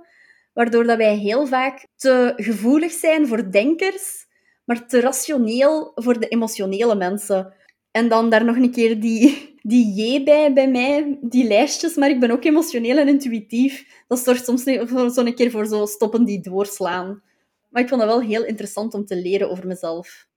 waardoor 0.53 0.83
dat 0.83 0.97
wij 0.97 1.15
heel 1.15 1.47
vaak 1.47 1.87
te 1.95 2.33
gevoelig 2.35 2.91
zijn 2.91 3.27
voor 3.27 3.51
denkers, 3.51 4.25
maar 4.65 4.87
te 4.87 4.99
rationeel 4.99 5.91
voor 5.95 6.19
de 6.19 6.27
emotionele 6.27 6.95
mensen. 6.95 7.53
En 7.97 8.09
dan 8.09 8.29
daar 8.29 8.45
nog 8.45 8.55
een 8.55 8.71
keer 8.71 8.99
die, 8.99 9.55
die 9.61 9.85
J 9.93 10.23
bij, 10.23 10.53
bij 10.53 10.71
mij, 10.71 11.17
die 11.21 11.47
lijstjes, 11.47 11.95
maar 11.95 12.09
ik 12.09 12.19
ben 12.19 12.31
ook 12.31 12.43
emotioneel 12.43 12.97
en 12.97 13.07
intuïtief. 13.07 14.03
Dat 14.07 14.19
zorgt 14.19 14.45
soms 14.45 14.63
voor 14.63 15.09
zo'n 15.09 15.33
keer 15.33 15.51
voor 15.51 15.65
zo 15.65 15.85
stoppen 15.85 16.25
die 16.25 16.41
doorslaan. 16.41 17.23
Maar 17.69 17.81
ik 17.81 17.89
vond 17.89 18.01
dat 18.01 18.09
wel 18.09 18.21
heel 18.21 18.45
interessant 18.45 18.93
om 18.93 19.05
te 19.05 19.15
leren 19.15 19.49
over 19.49 19.67
mezelf. 19.67 20.27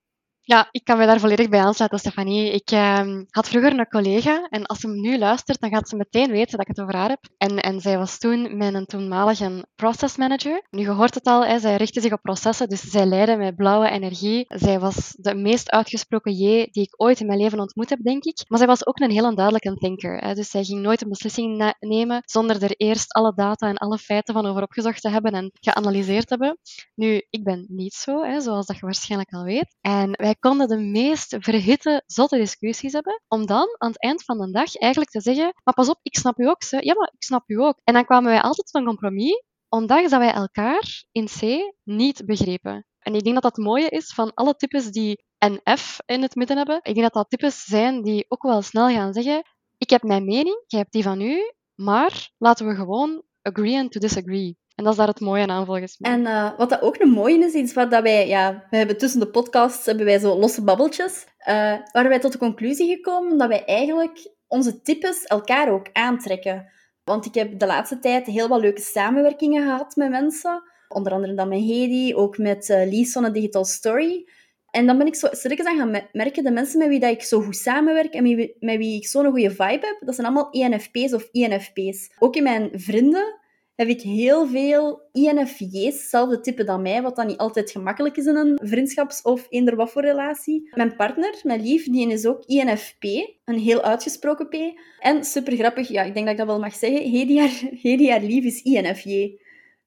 Ja, 0.51 0.69
ik 0.71 0.85
kan 0.85 0.99
me 0.99 1.07
daar 1.07 1.21
volledig 1.21 1.49
bij 1.49 1.61
aansluiten, 1.61 1.99
Stefanie. 1.99 2.53
Ik 2.53 2.71
ehm, 2.71 3.25
had 3.31 3.49
vroeger 3.49 3.79
een 3.79 3.89
collega 3.89 4.47
en 4.49 4.67
als 4.67 4.79
ze 4.81 4.89
nu 4.89 5.19
luistert, 5.19 5.61
dan 5.61 5.71
gaat 5.71 5.89
ze 5.89 5.97
meteen 5.97 6.31
weten 6.31 6.51
dat 6.51 6.61
ik 6.61 6.77
het 6.77 6.81
over 6.81 6.95
haar 6.95 7.09
heb. 7.09 7.29
En, 7.39 7.59
en 7.59 7.81
zij 7.81 7.99
was 7.99 8.19
toen 8.19 8.57
mijn 8.57 8.87
toenmalige 8.87 9.67
process 9.75 10.17
manager. 10.17 10.67
Nu, 10.71 10.81
je 10.81 10.91
hoort 10.91 11.15
het 11.15 11.27
al, 11.27 11.61
zij 11.61 11.77
richtte 11.77 12.01
zich 12.01 12.13
op 12.13 12.23
processen, 12.23 12.69
dus 12.69 12.81
zij 12.81 13.07
leidde 13.07 13.37
met 13.37 13.57
blauwe 13.57 13.91
energie. 13.91 14.45
Zij 14.49 14.81
was 14.81 15.15
de 15.17 15.35
meest 15.35 15.71
uitgesproken 15.71 16.33
J 16.33 16.69
die 16.71 16.83
ik 16.83 17.03
ooit 17.03 17.21
in 17.21 17.27
mijn 17.27 17.39
leven 17.39 17.61
ontmoet 17.61 17.91
heb, 17.91 18.03
denk 18.03 18.25
ik. 18.25 18.45
Maar 18.49 18.59
zij 18.59 18.67
was 18.67 18.87
ook 18.87 19.01
een 19.01 19.11
heel 19.11 19.35
duidelijke 19.35 19.75
thinker. 19.75 20.17
Hè, 20.17 20.35
dus 20.35 20.51
zij 20.51 20.65
ging 20.65 20.81
nooit 20.81 21.03
een 21.03 21.09
beslissing 21.09 21.75
nemen 21.79 22.23
zonder 22.25 22.63
er 22.63 22.75
eerst 22.77 23.13
alle 23.13 23.33
data 23.35 23.69
en 23.69 23.77
alle 23.77 23.99
feiten 23.99 24.35
van 24.35 24.47
over 24.47 24.63
opgezocht 24.63 25.01
te 25.01 25.11
hebben 25.11 25.33
en 25.33 25.51
geanalyseerd 25.61 26.27
te 26.27 26.35
hebben. 26.39 26.59
Nu, 26.95 27.27
ik 27.31 27.45
ben 27.45 27.65
niet 27.69 27.95
zo, 27.95 28.23
hè, 28.23 28.41
zoals 28.41 28.67
dat 28.67 28.77
je 28.77 28.83
waarschijnlijk 28.83 29.33
al 29.33 29.45
weet. 29.45 29.77
En 29.81 30.11
wij 30.11 30.35
konden 30.40 30.68
de 30.68 30.79
meest 30.79 31.37
verhitte, 31.38 32.03
zotte 32.07 32.37
discussies 32.37 32.92
hebben, 32.92 33.22
om 33.29 33.46
dan 33.46 33.68
aan 33.79 33.90
het 33.90 34.03
eind 34.03 34.24
van 34.24 34.38
de 34.38 34.50
dag 34.50 34.76
eigenlijk 34.76 35.12
te 35.12 35.20
zeggen, 35.20 35.53
maar 35.64 35.74
pas 35.74 35.88
op, 35.88 35.98
ik 36.03 36.16
snap 36.16 36.38
u 36.38 36.48
ook. 36.48 36.62
Ze. 36.62 36.85
Ja, 36.85 36.94
maar 36.94 37.11
ik 37.12 37.22
snap 37.22 37.50
u 37.50 37.61
ook. 37.61 37.81
En 37.85 37.94
dan 37.94 38.05
kwamen 38.05 38.31
wij 38.31 38.40
altijd 38.40 38.66
tot 38.66 38.74
een 38.74 38.87
compromis, 38.87 39.42
ondanks 39.68 40.11
dat 40.11 40.20
wij 40.20 40.33
elkaar 40.33 41.05
in 41.12 41.26
C 41.26 41.72
niet 41.85 42.26
begrepen. 42.26 42.87
En 42.98 43.14
ik 43.14 43.22
denk 43.22 43.35
dat 43.35 43.42
dat 43.42 43.57
het 43.57 43.64
mooie 43.64 43.88
is 43.88 44.12
van 44.14 44.35
alle 44.35 44.55
types 44.55 44.90
die 44.90 45.24
een 45.38 45.61
F 45.79 45.98
in 46.07 46.22
het 46.22 46.35
midden 46.35 46.57
hebben. 46.57 46.76
Ik 46.76 46.94
denk 46.94 47.00
dat 47.00 47.12
dat 47.12 47.31
types 47.31 47.64
zijn 47.64 48.03
die 48.03 48.24
ook 48.29 48.42
wel 48.42 48.62
snel 48.62 48.88
gaan 48.88 49.12
zeggen, 49.12 49.42
ik 49.79 49.90
heb 49.90 50.03
mijn 50.03 50.24
mening, 50.24 50.64
jij 50.66 50.81
hebt 50.81 50.92
die 50.92 51.03
van 51.03 51.20
u, 51.20 51.53
maar 51.74 52.31
laten 52.38 52.66
we 52.66 52.74
gewoon 52.74 53.22
agree 53.42 53.88
to 53.88 54.00
disagree. 54.00 54.57
En 54.81 54.87
dat 54.87 54.95
is 54.95 54.99
daar 54.99 55.09
het 55.09 55.21
mooie 55.21 55.47
aan 55.47 55.66
volgens 55.66 55.99
mij. 55.99 56.12
En 56.12 56.21
uh, 56.21 56.51
wat 56.57 56.71
dat 56.71 56.83
ook 56.83 57.01
een 57.01 57.11
mooie 57.11 57.45
is, 57.45 57.53
iets 57.53 57.73
wat 57.73 57.90
dat 57.90 58.03
wij, 58.03 58.29
ja, 58.29 58.66
we 58.71 58.77
hebben 58.77 58.99
tussen 58.99 59.21
de 59.21 59.31
podcasts 59.31 59.87
hebben 59.87 60.05
wij 60.05 60.19
zo 60.19 60.38
losse 60.38 60.64
babbeltjes, 60.64 61.27
uh, 61.38 61.75
waar 61.93 62.09
wij 62.09 62.21
tot 62.21 62.33
de 62.33 62.38
conclusie 62.38 62.88
gekomen 62.88 63.38
dat 63.38 63.49
wij 63.49 63.64
eigenlijk 63.64 64.31
onze 64.49 64.83
types 64.83 65.25
elkaar 65.25 65.73
ook 65.73 65.87
aantrekken. 65.93 66.69
Want 67.05 67.27
ik 67.27 67.35
heb 67.35 67.59
de 67.59 67.66
laatste 67.66 67.99
tijd 67.99 68.27
heel 68.27 68.49
wat 68.49 68.61
leuke 68.61 68.81
samenwerkingen 68.81 69.62
gehad 69.62 69.97
met 69.97 70.11
mensen, 70.11 70.62
onder 70.88 71.12
andere 71.12 71.35
dan 71.35 71.49
met 71.49 71.61
Hedy, 71.61 72.14
ook 72.14 72.38
met 72.38 72.69
uh, 72.69 72.88
Lies 72.90 73.12
van 73.12 73.23
de 73.23 73.31
Digital 73.31 73.64
Story. 73.64 74.29
En 74.71 74.87
dan 74.87 74.99
ben 74.99 75.07
ik 75.07 75.14
zo 75.14 75.29
stilletjes 75.31 75.66
aan 75.66 75.77
gaan 75.77 76.09
merken, 76.12 76.45
de 76.45 76.51
mensen 76.51 76.79
met 76.79 76.88
wie 76.88 77.01
dat 77.01 77.11
ik 77.11 77.23
zo 77.23 77.40
goed 77.40 77.57
samenwerk 77.57 78.14
en 78.14 78.23
met 78.23 78.35
wie, 78.35 78.57
met 78.59 78.77
wie 78.77 78.97
ik 78.97 79.07
zo'n 79.07 79.31
goede 79.31 79.51
vibe 79.51 79.87
heb, 79.87 79.97
dat 80.01 80.14
zijn 80.14 80.27
allemaal 80.27 80.51
ENFP's 80.51 81.12
of 81.12 81.29
INFP's. 81.33 82.11
Ook 82.19 82.37
in 82.37 82.43
mijn 82.43 82.71
vrienden 82.73 83.39
heb 83.81 83.88
ik 83.88 84.01
heel 84.01 84.47
veel 84.47 85.09
INFJ's, 85.12 85.85
hetzelfde 85.85 86.40
type 86.40 86.64
dan 86.64 86.83
mij, 86.83 87.03
wat 87.03 87.16
dan 87.16 87.27
niet 87.27 87.38
altijd 87.38 87.71
gemakkelijk 87.71 88.16
is 88.16 88.27
in 88.27 88.37
een 88.37 88.59
vriendschaps- 88.62 89.23
of 89.23 89.47
eender 89.49 89.77
wat 89.77 89.90
voor 89.90 90.03
relatie. 90.03 90.71
Mijn 90.75 90.97
partner, 90.97 91.40
mijn 91.43 91.62
lief, 91.62 91.85
die 91.85 92.11
is 92.11 92.27
ook 92.27 92.45
INFP, 92.47 93.05
een 93.45 93.59
heel 93.59 93.83
uitgesproken 93.83 94.49
P. 94.49 94.55
En 94.99 95.25
super 95.25 95.57
grappig, 95.57 95.88
ja, 95.88 96.03
ik 96.03 96.14
denk 96.14 96.25
dat 96.27 96.35
ik 96.35 96.40
dat 96.40 96.47
wel 96.47 96.59
mag 96.59 96.75
zeggen, 96.75 97.11
Hedy 97.11 97.37
haar, 97.37 98.11
haar 98.12 98.23
lief 98.23 98.45
is 98.45 98.62
INFJ. 98.62 99.38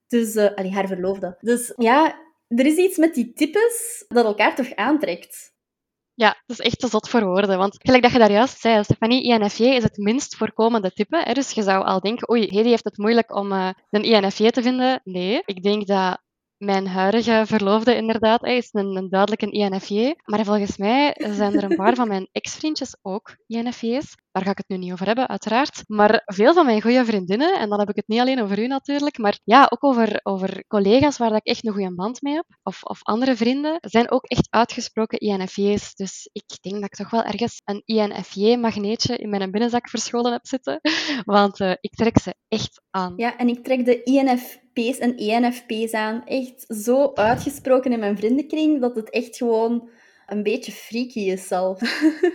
Dus, 0.07 0.35
uh, 0.35 0.73
haar 0.73 0.87
verloofde. 0.87 1.37
Dus 1.41 1.73
ja, 1.77 2.19
er 2.47 2.65
is 2.65 2.75
iets 2.75 2.97
met 2.97 3.13
die 3.13 3.33
types 3.33 4.05
dat 4.07 4.25
elkaar 4.25 4.55
toch 4.55 4.75
aantrekt. 4.75 5.52
Ja, 6.15 6.41
dat 6.45 6.59
is 6.59 6.65
echt 6.65 6.79
te 6.79 6.87
zot 6.87 7.09
voor 7.09 7.25
woorden. 7.25 7.57
Want 7.57 7.75
gelijk 7.81 8.03
dat 8.03 8.11
je 8.11 8.17
daar 8.19 8.31
juist 8.31 8.59
zei, 8.59 8.83
Stefanie, 8.83 9.23
INFJ 9.23 9.63
is 9.63 9.83
het 9.83 9.97
minst 9.97 10.35
voorkomende 10.35 10.91
type. 10.91 11.21
Hè? 11.23 11.33
Dus 11.33 11.51
je 11.51 11.61
zou 11.61 11.85
al 11.85 11.99
denken, 11.99 12.31
oei, 12.31 12.47
Hedy 12.47 12.69
heeft 12.69 12.83
het 12.83 12.97
moeilijk 12.97 13.35
om 13.35 13.51
uh, 13.51 13.69
een 13.89 14.03
INFJ 14.03 14.49
te 14.49 14.61
vinden. 14.61 15.01
Nee, 15.03 15.41
ik 15.45 15.63
denk 15.63 15.87
dat 15.87 16.21
mijn 16.63 16.87
huidige 16.87 17.43
verloofde 17.45 17.95
inderdaad 17.95 18.41
hij 18.41 18.57
is 18.57 18.69
een, 18.71 19.07
duidelijk 19.09 19.41
een 19.41 19.51
INFJ. 19.51 20.13
Maar 20.25 20.45
volgens 20.45 20.77
mij 20.77 21.15
zijn 21.31 21.55
er 21.55 21.63
een 21.63 21.75
paar 21.75 21.95
van 21.95 22.07
mijn 22.07 22.29
ex-vriendjes 22.31 22.97
ook 23.01 23.37
INFJ's. 23.47 24.15
Daar 24.31 24.43
ga 24.43 24.51
ik 24.51 24.57
het 24.57 24.67
nu 24.67 24.77
niet 24.77 24.91
over 24.91 25.05
hebben, 25.05 25.27
uiteraard. 25.27 25.83
Maar 25.87 26.21
veel 26.25 26.53
van 26.53 26.65
mijn 26.65 26.81
goede 26.81 27.05
vriendinnen, 27.05 27.59
en 27.59 27.69
dan 27.69 27.79
heb 27.79 27.89
ik 27.89 27.95
het 27.95 28.07
niet 28.07 28.19
alleen 28.19 28.41
over 28.41 28.59
u 28.59 28.67
natuurlijk, 28.67 29.17
maar 29.17 29.39
ja, 29.43 29.67
ook 29.69 29.83
over, 29.83 30.19
over 30.23 30.63
collega's 30.67 31.17
waar 31.17 31.35
ik 31.35 31.45
echt 31.45 31.65
een 31.65 31.73
goede 31.73 31.95
band 31.95 32.21
mee 32.21 32.33
heb, 32.33 32.45
of, 32.63 32.83
of 32.83 33.03
andere 33.03 33.35
vrienden, 33.35 33.77
zijn 33.81 34.11
ook 34.11 34.23
echt 34.23 34.47
uitgesproken 34.49 35.19
INFJ's. 35.19 35.95
Dus 35.95 36.29
ik 36.31 36.61
denk 36.61 36.75
dat 36.75 36.83
ik 36.83 36.95
toch 36.95 37.09
wel 37.09 37.23
ergens 37.23 37.61
een 37.65 37.81
INFJ-magneetje 37.85 39.17
in 39.17 39.29
mijn 39.29 39.51
binnenzak 39.51 39.89
verscholen 39.89 40.31
heb 40.31 40.45
zitten. 40.47 40.79
Want 41.23 41.59
uh, 41.59 41.71
ik 41.79 41.91
trek 41.95 42.19
ze 42.19 42.35
echt 42.47 42.81
aan. 42.89 43.13
Ja, 43.15 43.37
en 43.37 43.47
ik 43.47 43.63
trek 43.63 43.85
de 43.85 44.03
INFP's 44.73 44.99
en 44.99 45.17
ENFP's 45.17 45.93
aan. 45.93 46.25
Echt 46.25 46.65
zo 46.83 47.11
uitgesproken 47.13 47.91
in 47.91 47.99
mijn 47.99 48.17
vriendenkring 48.17 48.81
dat 48.81 48.95
het 48.95 49.09
echt 49.09 49.37
gewoon 49.37 49.89
een 50.27 50.43
beetje 50.43 50.71
freaky 50.71 51.19
is 51.19 51.47
zelf. 51.47 51.79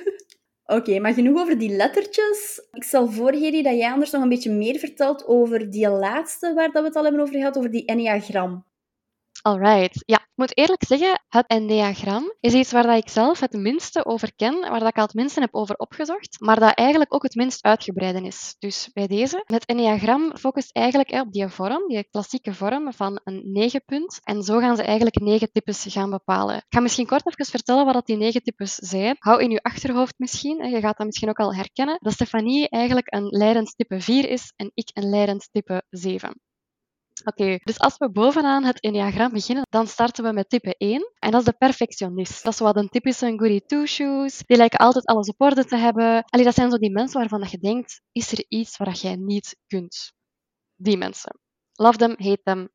Oké, 0.66 0.98
maar 0.98 1.12
genoeg 1.12 1.40
over 1.40 1.58
die 1.58 1.76
lettertjes. 1.76 2.68
Ik 2.72 2.82
stel 2.82 3.08
voor, 3.08 3.32
Hedy, 3.32 3.62
dat 3.62 3.76
jij 3.76 3.90
anders 3.90 4.10
nog 4.10 4.22
een 4.22 4.28
beetje 4.28 4.50
meer 4.50 4.78
vertelt 4.78 5.26
over 5.26 5.70
die 5.70 5.88
laatste 5.88 6.54
waar 6.54 6.72
dat 6.72 6.82
we 6.82 6.88
het 6.88 6.96
al 6.96 7.02
hebben 7.02 7.20
over 7.20 7.34
gehad, 7.34 7.56
over 7.58 7.70
die 7.70 7.84
enneagram. 7.84 8.64
Alright. 9.42 10.02
Ja, 10.06 10.16
ik 10.16 10.32
moet 10.34 10.56
eerlijk 10.56 10.84
zeggen, 10.86 11.22
het 11.28 11.46
enneagram 11.46 12.32
is 12.40 12.54
iets 12.54 12.72
waar 12.72 12.82
dat 12.82 12.96
ik 12.96 13.08
zelf 13.08 13.40
het 13.40 13.52
minste 13.52 14.04
over 14.04 14.34
ken, 14.34 14.60
waar 14.60 14.78
dat 14.78 14.88
ik 14.88 14.96
al 14.96 15.02
het 15.02 15.14
minste 15.14 15.40
heb 15.40 15.54
over 15.54 15.76
opgezocht, 15.76 16.40
maar 16.40 16.60
dat 16.60 16.74
eigenlijk 16.74 17.14
ook 17.14 17.22
het 17.22 17.34
minst 17.34 17.64
uitgebreide 17.64 18.22
is. 18.22 18.56
Dus 18.58 18.90
bij 18.92 19.06
deze, 19.06 19.42
het 19.46 19.64
enneagram 19.64 20.36
focust 20.36 20.72
eigenlijk 20.72 21.10
op 21.10 21.32
die 21.32 21.48
vorm, 21.48 21.88
die 21.88 22.08
klassieke 22.10 22.54
vorm 22.54 22.92
van 22.92 23.20
een 23.24 23.42
negenpunt. 23.52 24.18
En 24.22 24.42
zo 24.42 24.58
gaan 24.58 24.76
ze 24.76 24.82
eigenlijk 24.82 25.20
negen 25.20 25.52
types 25.52 25.86
gaan 25.88 26.10
bepalen. 26.10 26.56
Ik 26.56 26.64
ga 26.68 26.80
misschien 26.80 27.06
kort 27.06 27.26
even 27.26 27.50
vertellen 27.50 27.84
wat 27.84 28.06
die 28.06 28.16
negen 28.16 28.42
types 28.42 28.74
zijn. 28.74 29.16
Hou 29.18 29.42
in 29.42 29.50
je 29.50 29.62
achterhoofd 29.62 30.14
misschien, 30.16 30.70
je 30.70 30.80
gaat 30.80 30.96
dat 30.96 31.06
misschien 31.06 31.28
ook 31.28 31.38
al 31.38 31.54
herkennen, 31.54 31.98
dat 32.00 32.12
Stefanie 32.12 32.68
eigenlijk 32.68 33.14
een 33.14 33.26
leidend 33.26 33.74
type 33.76 34.00
4 34.00 34.28
is 34.28 34.52
en 34.56 34.70
ik 34.74 34.90
een 34.92 35.08
leidend 35.08 35.48
type 35.52 35.82
7. 35.90 36.47
Oké, 37.28 37.58
dus 37.64 37.78
als 37.78 37.96
we 37.98 38.10
bovenaan 38.10 38.64
het 38.64 38.80
enneagram 38.80 39.32
beginnen, 39.32 39.66
dan 39.70 39.86
starten 39.86 40.24
we 40.24 40.32
met 40.32 40.48
type 40.48 40.74
1. 40.76 41.12
En 41.18 41.30
dat 41.30 41.40
is 41.40 41.46
de 41.46 41.52
perfectionist. 41.52 42.44
Dat 42.44 42.52
is 42.52 42.58
wat 42.58 42.76
een 42.76 42.88
typische 42.88 43.26
goody 43.26 43.60
two-shoes. 43.60 44.42
Die 44.46 44.56
lijken 44.56 44.78
altijd 44.78 45.06
alles 45.06 45.28
op 45.28 45.40
orde 45.40 45.64
te 45.64 45.76
hebben. 45.76 46.24
Allee, 46.24 46.44
dat 46.44 46.54
zijn 46.54 46.70
zo 46.70 46.76
die 46.76 46.92
mensen 46.92 47.20
waarvan 47.20 47.46
je 47.50 47.58
denkt, 47.58 48.00
is 48.12 48.32
er 48.32 48.44
iets 48.48 48.76
wat 48.76 49.00
jij 49.00 49.16
niet 49.16 49.56
kunt? 49.66 50.12
Die 50.76 50.96
mensen. 50.96 51.40
Love 51.72 51.96
them, 51.96 52.14
hate 52.18 52.40
them, 52.42 52.68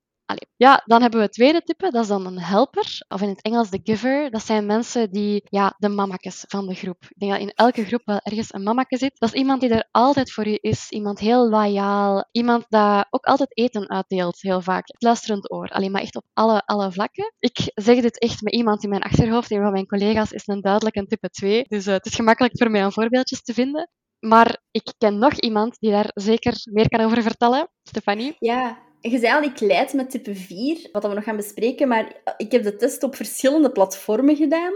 Ja, 0.55 0.81
dan 0.85 1.01
hebben 1.01 1.19
we 1.19 1.25
het 1.25 1.35
tweede 1.35 1.61
type, 1.61 1.91
dat 1.91 2.01
is 2.01 2.07
dan 2.07 2.25
een 2.25 2.39
helper, 2.39 3.05
of 3.07 3.21
in 3.21 3.29
het 3.29 3.41
Engels 3.41 3.69
de 3.69 3.79
giver. 3.83 4.31
Dat 4.31 4.45
zijn 4.45 4.65
mensen 4.65 5.11
die, 5.11 5.41
ja, 5.45 5.75
de 5.77 5.89
mamakes 5.89 6.43
van 6.47 6.67
de 6.67 6.73
groep. 6.73 7.03
Ik 7.09 7.19
denk 7.19 7.31
dat 7.31 7.41
in 7.41 7.51
elke 7.55 7.85
groep 7.85 8.01
wel 8.05 8.19
ergens 8.23 8.53
een 8.53 8.63
mamake 8.63 8.97
zit. 8.97 9.19
Dat 9.19 9.33
is 9.33 9.39
iemand 9.39 9.61
die 9.61 9.69
er 9.69 9.87
altijd 9.91 10.31
voor 10.31 10.47
je 10.47 10.59
is, 10.59 10.89
iemand 10.89 11.19
heel 11.19 11.49
loyaal, 11.49 12.27
iemand 12.31 12.65
dat 12.69 13.07
ook 13.09 13.25
altijd 13.25 13.57
eten 13.57 13.89
uitdeelt, 13.89 14.41
heel 14.41 14.61
vaak. 14.61 14.87
Het 14.87 15.01
luisterend 15.01 15.51
oor, 15.51 15.67
alleen 15.67 15.91
maar 15.91 16.01
echt 16.01 16.15
op 16.15 16.25
alle, 16.33 16.65
alle 16.65 16.91
vlakken. 16.91 17.33
Ik 17.39 17.71
zeg 17.75 18.01
dit 18.01 18.19
echt 18.19 18.41
met 18.41 18.53
iemand 18.53 18.83
in 18.83 18.89
mijn 18.89 19.01
achterhoofd, 19.01 19.51
een 19.51 19.61
van 19.61 19.71
mijn 19.71 19.87
collega's 19.87 20.31
is 20.31 20.47
een 20.47 20.61
duidelijk 20.61 20.95
een 20.95 21.07
type 21.07 21.29
2, 21.29 21.63
dus 21.67 21.87
uh, 21.87 21.93
het 21.93 22.05
is 22.05 22.15
gemakkelijk 22.15 22.57
voor 22.57 22.71
mij 22.71 22.85
om 22.85 22.91
voorbeeldjes 22.91 23.43
te 23.43 23.53
vinden. 23.53 23.89
Maar 24.19 24.61
ik 24.71 24.93
ken 24.97 25.17
nog 25.17 25.33
iemand 25.33 25.79
die 25.79 25.91
daar 25.91 26.11
zeker 26.13 26.53
meer 26.71 26.89
kan 26.89 27.05
over 27.05 27.21
vertellen. 27.21 27.69
Stefanie? 27.83 28.35
Ja, 28.39 28.77
je 29.11 29.19
zei 29.19 29.33
al, 29.33 29.41
ik 29.41 29.59
leid 29.59 29.93
met 29.93 30.09
type 30.09 30.35
4, 30.35 30.89
wat 30.91 31.03
we 31.03 31.13
nog 31.13 31.23
gaan 31.23 31.35
bespreken, 31.35 31.87
maar 31.87 32.21
ik 32.37 32.51
heb 32.51 32.63
de 32.63 32.75
test 32.75 33.03
op 33.03 33.15
verschillende 33.15 33.71
platformen 33.71 34.35
gedaan. 34.35 34.73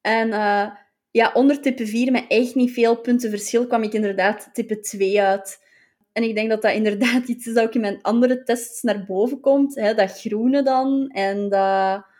En 0.00 0.28
uh, 0.28 0.70
ja, 1.10 1.30
onder 1.34 1.60
type 1.60 1.86
4, 1.86 2.12
met 2.12 2.24
echt 2.28 2.54
niet 2.54 2.72
veel 2.72 3.00
punten 3.00 3.30
verschil, 3.30 3.66
kwam 3.66 3.82
ik 3.82 3.92
inderdaad 3.92 4.50
type 4.52 4.80
2 4.80 5.22
uit. 5.22 5.66
En 6.12 6.22
ik 6.22 6.34
denk 6.34 6.48
dat 6.48 6.62
dat 6.62 6.72
inderdaad 6.74 7.28
iets 7.28 7.46
is 7.46 7.54
dat 7.54 7.64
ook 7.64 7.74
in 7.74 7.80
mijn 7.80 8.02
andere 8.02 8.42
tests 8.42 8.82
naar 8.82 9.04
boven 9.06 9.40
komt. 9.40 9.74
Hè, 9.74 9.94
dat 9.94 10.20
groene 10.20 10.62
dan. 10.62 11.08
En 11.08 11.48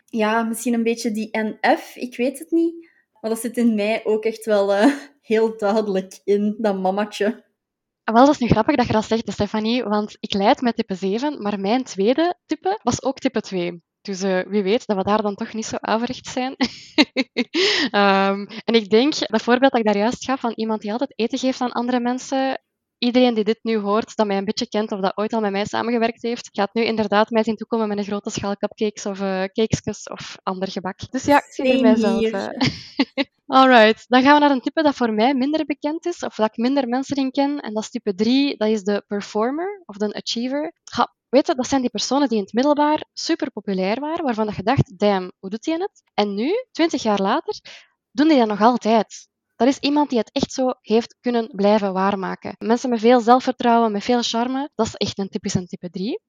ja, 0.05 0.43
misschien 0.43 0.73
een 0.73 0.83
beetje 0.83 1.11
die 1.11 1.29
NF, 1.31 1.95
ik 1.95 2.15
weet 2.15 2.39
het 2.39 2.51
niet. 2.51 2.89
Maar 3.21 3.31
dat 3.31 3.39
zit 3.39 3.57
in 3.57 3.75
mij 3.75 4.01
ook 4.03 4.25
echt 4.25 4.45
wel 4.45 4.73
uh, 4.73 4.93
heel 5.21 5.57
duidelijk 5.57 6.19
in, 6.23 6.55
dat 6.57 6.79
mammatje. 6.79 7.43
Wel, 8.13 8.25
dat 8.25 8.33
is 8.33 8.39
nu 8.39 8.47
grappig 8.47 8.75
dat 8.75 8.87
je 8.87 8.93
dat 8.93 9.05
zegt, 9.05 9.31
Stefanie, 9.31 9.83
want 9.83 10.17
ik 10.19 10.33
leid 10.33 10.61
met 10.61 10.75
type 10.75 10.95
7, 10.95 11.41
maar 11.41 11.59
mijn 11.59 11.83
tweede 11.83 12.35
type 12.45 12.79
was 12.83 13.03
ook 13.03 13.19
type 13.19 13.41
2. 13.41 13.81
Dus 14.01 14.23
uh, 14.23 14.41
wie 14.47 14.63
weet 14.63 14.85
dat 14.85 14.97
we 14.97 15.03
daar 15.03 15.21
dan 15.21 15.35
toch 15.35 15.53
niet 15.53 15.65
zo 15.65 15.75
averecht 15.79 16.27
zijn. 16.27 16.55
um, 17.91 18.47
en 18.69 18.73
ik 18.73 18.89
denk, 18.89 19.13
dat 19.17 19.41
voorbeeld 19.41 19.71
dat 19.71 19.79
ik 19.79 19.85
daar 19.85 19.97
juist 19.97 20.25
gaf 20.25 20.39
van 20.39 20.51
iemand 20.55 20.81
die 20.81 20.91
altijd 20.91 21.13
eten 21.15 21.37
geeft 21.37 21.61
aan 21.61 21.71
andere 21.71 21.99
mensen, 21.99 22.61
iedereen 22.97 23.33
die 23.33 23.43
dit 23.43 23.59
nu 23.61 23.77
hoort, 23.77 24.15
dat 24.15 24.27
mij 24.27 24.37
een 24.37 24.45
beetje 24.45 24.67
kent 24.67 24.91
of 24.91 24.99
dat 24.99 25.17
ooit 25.17 25.33
al 25.33 25.41
met 25.41 25.51
mij 25.51 25.65
samengewerkt 25.65 26.21
heeft, 26.21 26.49
gaat 26.51 26.73
nu 26.73 26.83
inderdaad 26.83 27.29
mij 27.29 27.43
zien 27.43 27.55
toekomen 27.55 27.87
met 27.87 27.97
een 27.97 28.03
grote 28.03 28.29
schaal 28.29 28.57
cupcakes 28.57 29.05
of 29.05 29.19
uh, 29.19 29.43
cakesjes 29.43 30.03
of 30.03 30.37
ander 30.43 30.71
gebak. 30.71 31.11
Dus 31.11 31.25
ja, 31.25 31.37
ik 31.37 31.53
zie 31.53 31.73
er 31.73 31.81
mijzelf. 31.81 32.21
Uh. 32.21 32.47
Alright, 33.51 34.05
dan 34.07 34.21
gaan 34.21 34.33
we 34.33 34.39
naar 34.39 34.51
een 34.51 34.61
type 34.61 34.83
dat 34.83 34.95
voor 34.95 35.13
mij 35.13 35.33
minder 35.33 35.65
bekend 35.65 36.05
is, 36.05 36.23
of 36.23 36.35
dat 36.35 36.49
ik 36.49 36.57
minder 36.57 36.87
mensen 36.87 37.15
in 37.15 37.31
ken. 37.31 37.59
En 37.59 37.73
dat 37.73 37.83
is 37.83 37.89
type 37.89 38.15
3, 38.15 38.57
dat 38.57 38.67
is 38.67 38.83
de 38.83 39.03
performer 39.07 39.83
of 39.85 39.95
de 39.97 40.13
achiever. 40.13 40.73
Ha, 40.83 41.15
weet 41.29 41.47
je, 41.47 41.55
dat 41.55 41.67
zijn 41.67 41.81
die 41.81 41.89
personen 41.89 42.27
die 42.27 42.37
in 42.37 42.43
het 42.43 42.53
middelbaar 42.53 43.05
super 43.13 43.51
populair 43.51 43.99
waren, 43.99 44.25
waarvan 44.25 44.45
dat 44.45 44.55
je 44.55 44.63
dacht, 44.63 44.99
damn, 44.99 45.31
hoe 45.39 45.49
doet 45.49 45.65
hij 45.65 45.75
het? 45.75 46.03
En 46.13 46.33
nu, 46.33 46.51
20 46.71 47.03
jaar 47.03 47.21
later, 47.21 47.59
doen 48.11 48.27
die 48.27 48.37
dat 48.37 48.47
nog 48.47 48.61
altijd. 48.61 49.27
Dat 49.55 49.67
is 49.67 49.77
iemand 49.77 50.09
die 50.09 50.19
het 50.19 50.31
echt 50.31 50.51
zo 50.51 50.73
heeft 50.81 51.15
kunnen 51.19 51.49
blijven 51.51 51.93
waarmaken. 51.93 52.55
Mensen 52.57 52.89
met 52.89 52.99
veel 52.99 53.19
zelfvertrouwen, 53.19 53.91
met 53.91 54.03
veel 54.03 54.21
charme, 54.21 54.69
dat 54.75 54.85
is 54.85 54.95
echt 54.95 55.17
een 55.17 55.29
typische 55.29 55.65
type 55.65 55.89
3. 55.89 56.21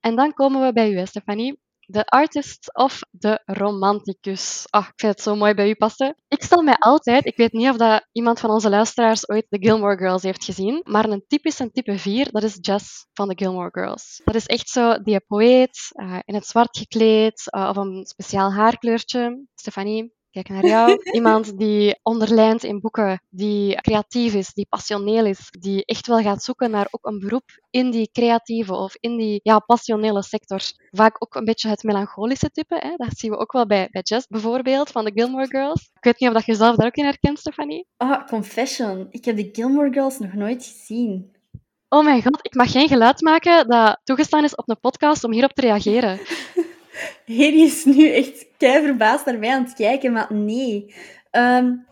En 0.00 0.16
dan 0.16 0.32
komen 0.32 0.62
we 0.66 0.72
bij 0.72 0.92
u, 0.92 1.06
Stefanie. 1.06 1.60
De 1.90 2.04
artist 2.06 2.74
of 2.74 3.00
de 3.10 3.42
romanticus. 3.44 4.66
Ah, 4.68 4.86
ik 4.86 4.92
vind 4.96 5.12
het 5.12 5.22
zo 5.22 5.36
mooi 5.36 5.54
bij 5.54 5.68
u 5.68 5.74
passen. 5.74 6.16
Ik 6.28 6.42
stel 6.42 6.62
mij 6.62 6.76
altijd, 6.78 7.26
ik 7.26 7.36
weet 7.36 7.52
niet 7.52 7.68
of 7.68 7.76
dat 7.76 8.06
iemand 8.12 8.40
van 8.40 8.50
onze 8.50 8.70
luisteraars 8.70 9.28
ooit 9.28 9.46
de 9.48 9.58
Gilmore 9.60 9.96
Girls 9.96 10.22
heeft 10.22 10.44
gezien, 10.44 10.80
maar 10.84 11.04
een 11.04 11.24
typische 11.26 11.70
type 11.70 11.98
4, 11.98 12.30
dat 12.30 12.42
is 12.42 12.58
Jess 12.60 13.06
van 13.12 13.28
de 13.28 13.34
Gilmore 13.36 13.68
Girls. 13.72 14.20
Dat 14.24 14.34
is 14.34 14.46
echt 14.46 14.68
zo 14.68 15.02
die 15.02 15.20
poëet, 15.20 15.90
uh, 15.92 16.18
in 16.24 16.34
het 16.34 16.46
zwart 16.46 16.78
gekleed, 16.78 17.42
uh, 17.56 17.68
of 17.68 17.76
een 17.76 18.06
speciaal 18.06 18.52
haarkleurtje. 18.52 19.46
Stefanie, 19.54 20.12
kijk 20.30 20.48
naar 20.48 20.66
jou. 20.66 20.98
Iemand 21.16 21.58
die 21.58 21.98
onderlijnt 22.02 22.64
in 22.64 22.80
boeken, 22.80 23.22
die 23.28 23.74
creatief 23.74 24.34
is, 24.34 24.52
die 24.52 24.66
passioneel 24.68 25.24
is, 25.26 25.48
die 25.58 25.84
echt 25.84 26.06
wel 26.06 26.20
gaat 26.20 26.42
zoeken 26.42 26.70
naar 26.70 26.86
ook 26.90 27.06
een 27.06 27.18
beroep 27.18 27.60
in 27.70 27.90
die 27.90 28.10
creatieve 28.12 28.74
of 28.74 28.96
in 29.00 29.16
die 29.16 29.40
ja, 29.42 29.58
passionele 29.58 30.22
sector. 30.22 30.60
Vaak 30.90 31.16
ook 31.18 31.34
een 31.34 31.44
beetje 31.44 31.68
het 31.68 31.82
melancholische 31.82 32.50
type. 32.50 32.76
Hè? 32.78 32.96
Dat 32.96 33.18
zien 33.18 33.30
we 33.30 33.38
ook 33.38 33.52
wel 33.52 33.66
bij, 33.66 33.88
bij 33.90 34.02
Jess 34.02 34.26
bijvoorbeeld, 34.26 34.90
van 34.90 35.04
de 35.04 35.12
Gilmore 35.14 35.46
Girls. 35.46 35.90
Ik 35.94 36.04
weet 36.04 36.20
niet 36.20 36.28
of 36.28 36.34
dat 36.34 36.44
je 36.44 36.54
zelf 36.54 36.76
daar 36.76 36.86
ook 36.86 36.94
in 36.94 37.04
herkent, 37.04 37.38
Stefanie. 37.38 37.86
Ah, 37.96 38.26
confession. 38.26 39.06
Ik 39.10 39.24
heb 39.24 39.36
de 39.36 39.48
Gilmore 39.52 39.92
Girls 39.92 40.18
nog 40.18 40.32
nooit 40.32 40.64
gezien. 40.64 41.38
Oh 41.88 42.04
mijn 42.04 42.22
god, 42.22 42.38
ik 42.42 42.54
mag 42.54 42.72
geen 42.72 42.88
geluid 42.88 43.20
maken 43.20 43.68
dat 43.68 44.00
toegestaan 44.04 44.44
is 44.44 44.54
op 44.54 44.68
een 44.68 44.80
podcast 44.80 45.24
om 45.24 45.32
hierop 45.32 45.52
te 45.52 45.60
reageren. 45.60 46.18
Hedy 47.24 47.56
is 47.56 47.84
nu 47.84 48.08
echt 48.08 48.46
kei 48.56 48.84
verbaasd 48.84 49.26
naar 49.26 49.38
mij 49.38 49.50
aan 49.50 49.64
het 49.64 49.74
kijken, 49.74 50.12
maar 50.12 50.34
nee. 50.34 50.94
Um... 51.30 51.88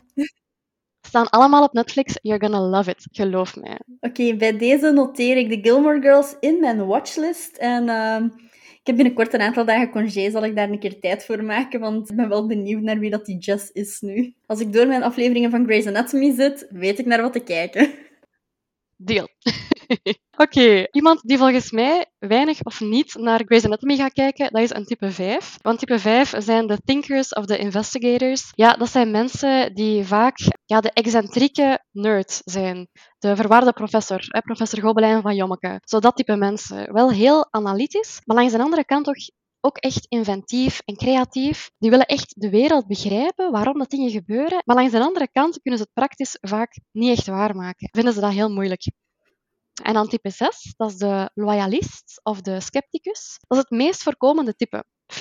Staan 1.09 1.29
allemaal 1.29 1.63
op 1.63 1.73
Netflix. 1.73 2.19
You're 2.23 2.47
gonna 2.47 2.61
love 2.61 2.91
it. 2.91 3.07
Geloof 3.13 3.57
mij. 3.57 3.79
Oké, 4.01 4.37
bij 4.37 4.59
deze 4.59 4.91
noteer 4.91 5.37
ik 5.37 5.49
de 5.49 5.59
Gilmore 5.63 6.01
Girls 6.01 6.37
in 6.41 6.61
mijn 6.61 6.87
watchlist. 6.87 7.57
En 7.57 7.89
uh, 7.89 8.25
ik 8.81 8.87
heb 8.87 8.97
binnenkort 8.97 9.35
een 9.35 9.41
aantal 9.41 9.65
dagen 9.65 9.91
congé. 9.91 10.31
Zal 10.31 10.45
ik 10.45 10.57
daar 10.57 10.71
een 10.71 10.79
keer 10.79 11.01
tijd 11.01 11.25
voor 11.25 11.45
maken? 11.45 11.81
Want 11.81 12.11
ik 12.11 12.17
ben 12.17 12.29
wel 12.29 12.47
benieuwd 12.47 12.83
naar 12.83 12.99
wie 12.99 13.11
dat 13.11 13.27
die 13.27 13.39
Jess 13.39 13.71
is 13.73 14.01
nu. 14.01 14.35
Als 14.47 14.61
ik 14.61 14.73
door 14.73 14.87
mijn 14.87 15.03
afleveringen 15.03 15.51
van 15.51 15.65
Grey's 15.65 15.87
Anatomy 15.87 16.35
zit, 16.35 16.67
weet 16.71 16.99
ik 16.99 17.07
naar 17.07 17.23
wat 17.23 17.33
te 17.33 17.41
kijken. 17.41 17.91
Deal. 19.01 19.29
Oké, 20.45 20.87
iemand 20.91 21.21
die 21.23 21.39
volgens 21.39 21.71
mij 21.71 22.07
weinig 22.19 22.63
of 22.63 22.81
niet 22.81 23.15
naar 23.15 23.43
Grey's 23.45 23.65
Anatomy 23.65 23.97
gaat 23.97 24.13
kijken, 24.13 24.53
dat 24.53 24.63
is 24.63 24.75
een 24.75 24.85
type 24.85 25.11
5. 25.11 25.59
Want 25.63 25.79
type 25.79 25.99
5 25.99 26.35
zijn 26.39 26.67
de 26.67 26.79
thinkers 26.85 27.33
of 27.33 27.47
the 27.47 27.59
investigators. 27.59 28.53
Ja, 28.55 28.73
dat 28.73 28.89
zijn 28.89 29.11
mensen 29.11 29.75
die 29.75 30.05
vaak 30.05 30.39
ja, 30.65 30.81
de 30.81 30.93
excentrieke 30.93 31.85
nerd 31.93 32.41
zijn. 32.45 32.89
De 33.19 33.37
verwaarde 33.37 33.73
professor, 33.73 34.25
hè, 34.29 34.41
professor 34.41 34.81
Gobelijn 34.81 35.23
van 35.23 35.35
Jommeke. 35.35 35.81
Zo 35.85 35.99
dat 35.99 36.17
type 36.17 36.37
mensen. 36.37 36.93
Wel 36.93 37.11
heel 37.11 37.47
analytisch, 37.51 38.21
maar 38.25 38.37
langs 38.37 38.53
de 38.53 38.63
andere 38.63 38.85
kant 38.85 39.05
toch 39.05 39.17
ook 39.69 39.77
echt 39.77 40.07
inventief 40.09 40.81
en 40.85 40.97
creatief. 40.97 41.71
Die 41.79 41.91
willen 41.91 42.07
echt 42.07 42.35
de 42.37 42.51
wereld 42.51 42.87
begrijpen, 42.87 43.51
waarom 43.51 43.79
dat 43.79 43.91
dingen 43.91 44.11
gebeuren. 44.11 44.63
Maar 44.65 44.77
langs 44.77 44.93
de 44.93 45.01
andere 45.01 45.29
kant 45.33 45.61
kunnen 45.63 45.81
ze 45.81 45.87
het 45.87 45.95
praktisch 45.95 46.39
vaak 46.41 46.79
niet 46.93 47.17
echt 47.19 47.27
waarmaken. 47.27 47.89
Vinden 47.93 48.13
ze 48.13 48.21
dat 48.21 48.33
heel 48.33 48.51
moeilijk. 48.51 48.91
En 49.83 49.93
dan 49.93 50.09
type 50.09 50.31
6, 50.31 50.75
dat 50.77 50.91
is 50.91 50.97
de 50.97 51.31
loyalist 51.35 52.21
of 52.23 52.41
de 52.41 52.61
scepticus. 52.61 53.39
Dat 53.47 53.59
is 53.59 53.65
het 53.69 53.79
meest 53.79 54.03
voorkomende 54.03 54.55
type. 54.55 54.85
50% 55.13 55.17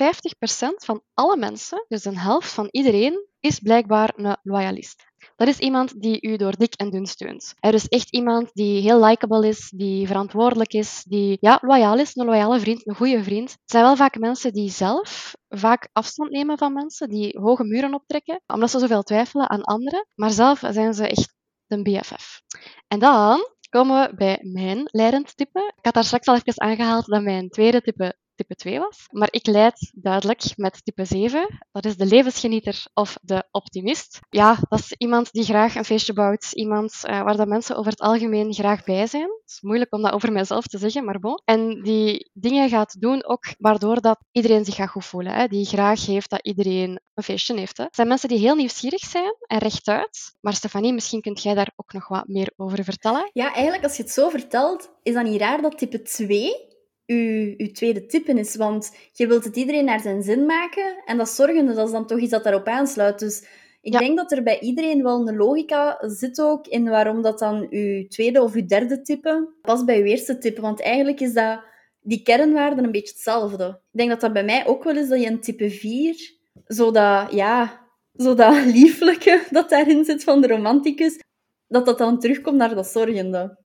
van 0.84 1.02
alle 1.14 1.36
mensen, 1.36 1.84
dus 1.88 2.04
een 2.04 2.18
helft 2.18 2.52
van 2.52 2.68
iedereen, 2.70 3.26
is 3.40 3.58
blijkbaar 3.58 4.12
een 4.16 4.36
loyalist. 4.42 5.07
Dat 5.36 5.48
is 5.48 5.58
iemand 5.58 6.00
die 6.00 6.20
u 6.20 6.36
door 6.36 6.56
dik 6.56 6.74
en 6.74 6.90
dun 6.90 7.06
steunt. 7.06 7.54
Er 7.60 7.74
is 7.74 7.88
echt 7.88 8.10
iemand 8.10 8.50
die 8.52 8.80
heel 8.82 9.04
likable 9.04 9.48
is, 9.48 9.72
die 9.76 10.06
verantwoordelijk 10.06 10.72
is, 10.72 11.04
die 11.06 11.36
ja, 11.40 11.58
loyaal 11.62 11.98
is, 11.98 12.16
een 12.16 12.26
loyale 12.26 12.60
vriend, 12.60 12.86
een 12.86 12.94
goede 12.94 13.22
vriend. 13.22 13.50
Het 13.50 13.70
zijn 13.70 13.84
wel 13.84 13.96
vaak 13.96 14.18
mensen 14.18 14.52
die 14.52 14.70
zelf 14.70 15.36
vaak 15.48 15.88
afstand 15.92 16.30
nemen 16.30 16.58
van 16.58 16.72
mensen, 16.72 17.08
die 17.08 17.38
hoge 17.40 17.64
muren 17.64 17.94
optrekken, 17.94 18.40
omdat 18.46 18.70
ze 18.70 18.78
zoveel 18.78 19.02
twijfelen 19.02 19.50
aan 19.50 19.62
anderen. 19.62 20.06
Maar 20.14 20.30
zelf 20.30 20.58
zijn 20.70 20.94
ze 20.94 21.08
echt 21.08 21.34
een 21.66 21.82
BFF. 21.82 22.40
En 22.88 22.98
dan 22.98 23.40
komen 23.70 24.00
we 24.08 24.14
bij 24.14 24.38
mijn 24.42 24.82
leidend 24.84 25.36
type. 25.36 25.72
Ik 25.76 25.84
had 25.84 25.94
daar 25.94 26.04
straks 26.04 26.26
al 26.26 26.34
even 26.34 26.60
aangehaald 26.60 27.06
dat 27.06 27.22
mijn 27.22 27.48
tweede 27.48 27.82
type 27.82 28.16
type 28.38 28.54
2 28.54 28.78
was. 28.78 29.06
Maar 29.10 29.28
ik 29.30 29.46
leid 29.46 29.90
duidelijk 29.94 30.42
met 30.56 30.84
type 30.84 31.04
7. 31.04 31.58
Dat 31.72 31.84
is 31.84 31.96
de 31.96 32.06
levensgenieter 32.06 32.86
of 32.94 33.18
de 33.22 33.44
optimist. 33.50 34.18
Ja, 34.30 34.56
dat 34.68 34.78
is 34.78 34.92
iemand 34.92 35.32
die 35.32 35.44
graag 35.44 35.74
een 35.74 35.84
feestje 35.84 36.12
bouwt. 36.12 36.52
Iemand 36.52 36.92
uh, 37.02 37.22
waar 37.22 37.36
dat 37.36 37.48
mensen 37.48 37.76
over 37.76 37.90
het 37.90 38.00
algemeen 38.00 38.52
graag 38.52 38.84
bij 38.84 39.06
zijn. 39.06 39.22
Het 39.22 39.50
is 39.50 39.60
moeilijk 39.60 39.94
om 39.94 40.02
dat 40.02 40.12
over 40.12 40.32
mezelf 40.32 40.66
te 40.66 40.78
zeggen, 40.78 41.04
maar 41.04 41.18
bon. 41.18 41.40
En 41.44 41.82
die 41.82 42.30
dingen 42.32 42.68
gaat 42.68 43.00
doen 43.00 43.24
ook 43.24 43.44
waardoor 43.58 44.00
dat 44.00 44.18
iedereen 44.32 44.64
zich 44.64 44.74
gaat 44.74 44.90
goed 44.90 45.04
voelen. 45.04 45.32
Hè. 45.32 45.46
Die 45.46 45.64
graag 45.64 46.06
heeft 46.06 46.30
dat 46.30 46.46
iedereen 46.46 47.00
een 47.14 47.22
feestje 47.22 47.58
heeft. 47.58 47.76
Hè. 47.76 47.84
Zijn 47.90 48.08
mensen 48.08 48.28
die 48.28 48.38
heel 48.38 48.54
nieuwsgierig 48.54 49.04
zijn 49.04 49.34
en 49.46 49.58
rechtuit. 49.58 50.34
Maar 50.40 50.54
Stefanie, 50.54 50.92
misschien 50.92 51.20
kunt 51.20 51.42
jij 51.42 51.54
daar 51.54 51.72
ook 51.76 51.92
nog 51.92 52.08
wat 52.08 52.26
meer 52.26 52.52
over 52.56 52.84
vertellen. 52.84 53.30
Ja, 53.32 53.54
eigenlijk 53.54 53.84
als 53.84 53.96
je 53.96 54.02
het 54.02 54.12
zo 54.12 54.28
vertelt, 54.28 54.90
is 55.02 55.14
dat 55.14 55.24
niet 55.24 55.40
raar 55.40 55.62
dat 55.62 55.78
type 55.78 56.02
2 56.02 56.67
uw, 57.08 57.54
uw 57.56 57.70
tweede 57.72 58.06
type 58.06 58.32
is. 58.32 58.56
Want 58.56 58.96
je 59.12 59.26
wilt 59.26 59.44
het 59.44 59.56
iedereen 59.56 59.84
naar 59.84 60.00
zijn 60.00 60.22
zin 60.22 60.46
maken. 60.46 61.02
En 61.04 61.16
dat 61.16 61.28
zorgende, 61.28 61.74
dat 61.74 61.86
is 61.86 61.92
dan 61.92 62.06
toch 62.06 62.18
iets 62.18 62.30
dat 62.30 62.44
daarop 62.44 62.66
aansluit. 62.66 63.18
Dus 63.18 63.46
ik 63.80 63.98
denk 63.98 64.16
dat 64.16 64.32
er 64.32 64.42
bij 64.42 64.60
iedereen 64.60 65.02
wel 65.02 65.28
een 65.28 65.36
logica 65.36 65.98
zit 66.06 66.40
ook 66.40 66.66
in 66.66 66.88
waarom 66.88 67.22
dat 67.22 67.38
dan 67.38 67.66
uw 67.70 68.06
tweede 68.06 68.42
of 68.42 68.54
uw 68.54 68.66
derde 68.66 69.00
type 69.00 69.54
past 69.62 69.84
bij 69.84 69.98
uw 69.98 70.04
eerste 70.04 70.38
type. 70.38 70.60
Want 70.60 70.80
eigenlijk 70.80 71.20
is 71.20 71.32
dat 71.32 71.62
die 72.00 72.22
kernwaarden 72.22 72.84
een 72.84 72.92
beetje 72.92 73.12
hetzelfde. 73.12 73.68
Ik 73.68 73.98
denk 73.98 74.10
dat 74.10 74.20
dat 74.20 74.32
bij 74.32 74.44
mij 74.44 74.66
ook 74.66 74.84
wel 74.84 74.96
is 74.96 75.08
dat 75.08 75.20
je 75.20 75.26
een 75.26 75.40
type 75.40 75.70
4, 75.70 76.36
zo 76.66 76.90
dat, 76.90 77.32
ja, 77.32 77.86
zo 78.16 78.34
dat 78.34 78.64
lieflijke 78.80 79.42
dat 79.50 79.68
daarin 79.68 80.04
zit 80.04 80.24
van 80.24 80.40
de 80.40 80.46
romanticus, 80.46 81.20
dat 81.68 81.86
dat 81.86 81.98
dan 81.98 82.20
terugkomt 82.20 82.56
naar 82.56 82.74
dat 82.74 82.86
zorgende. 82.86 83.58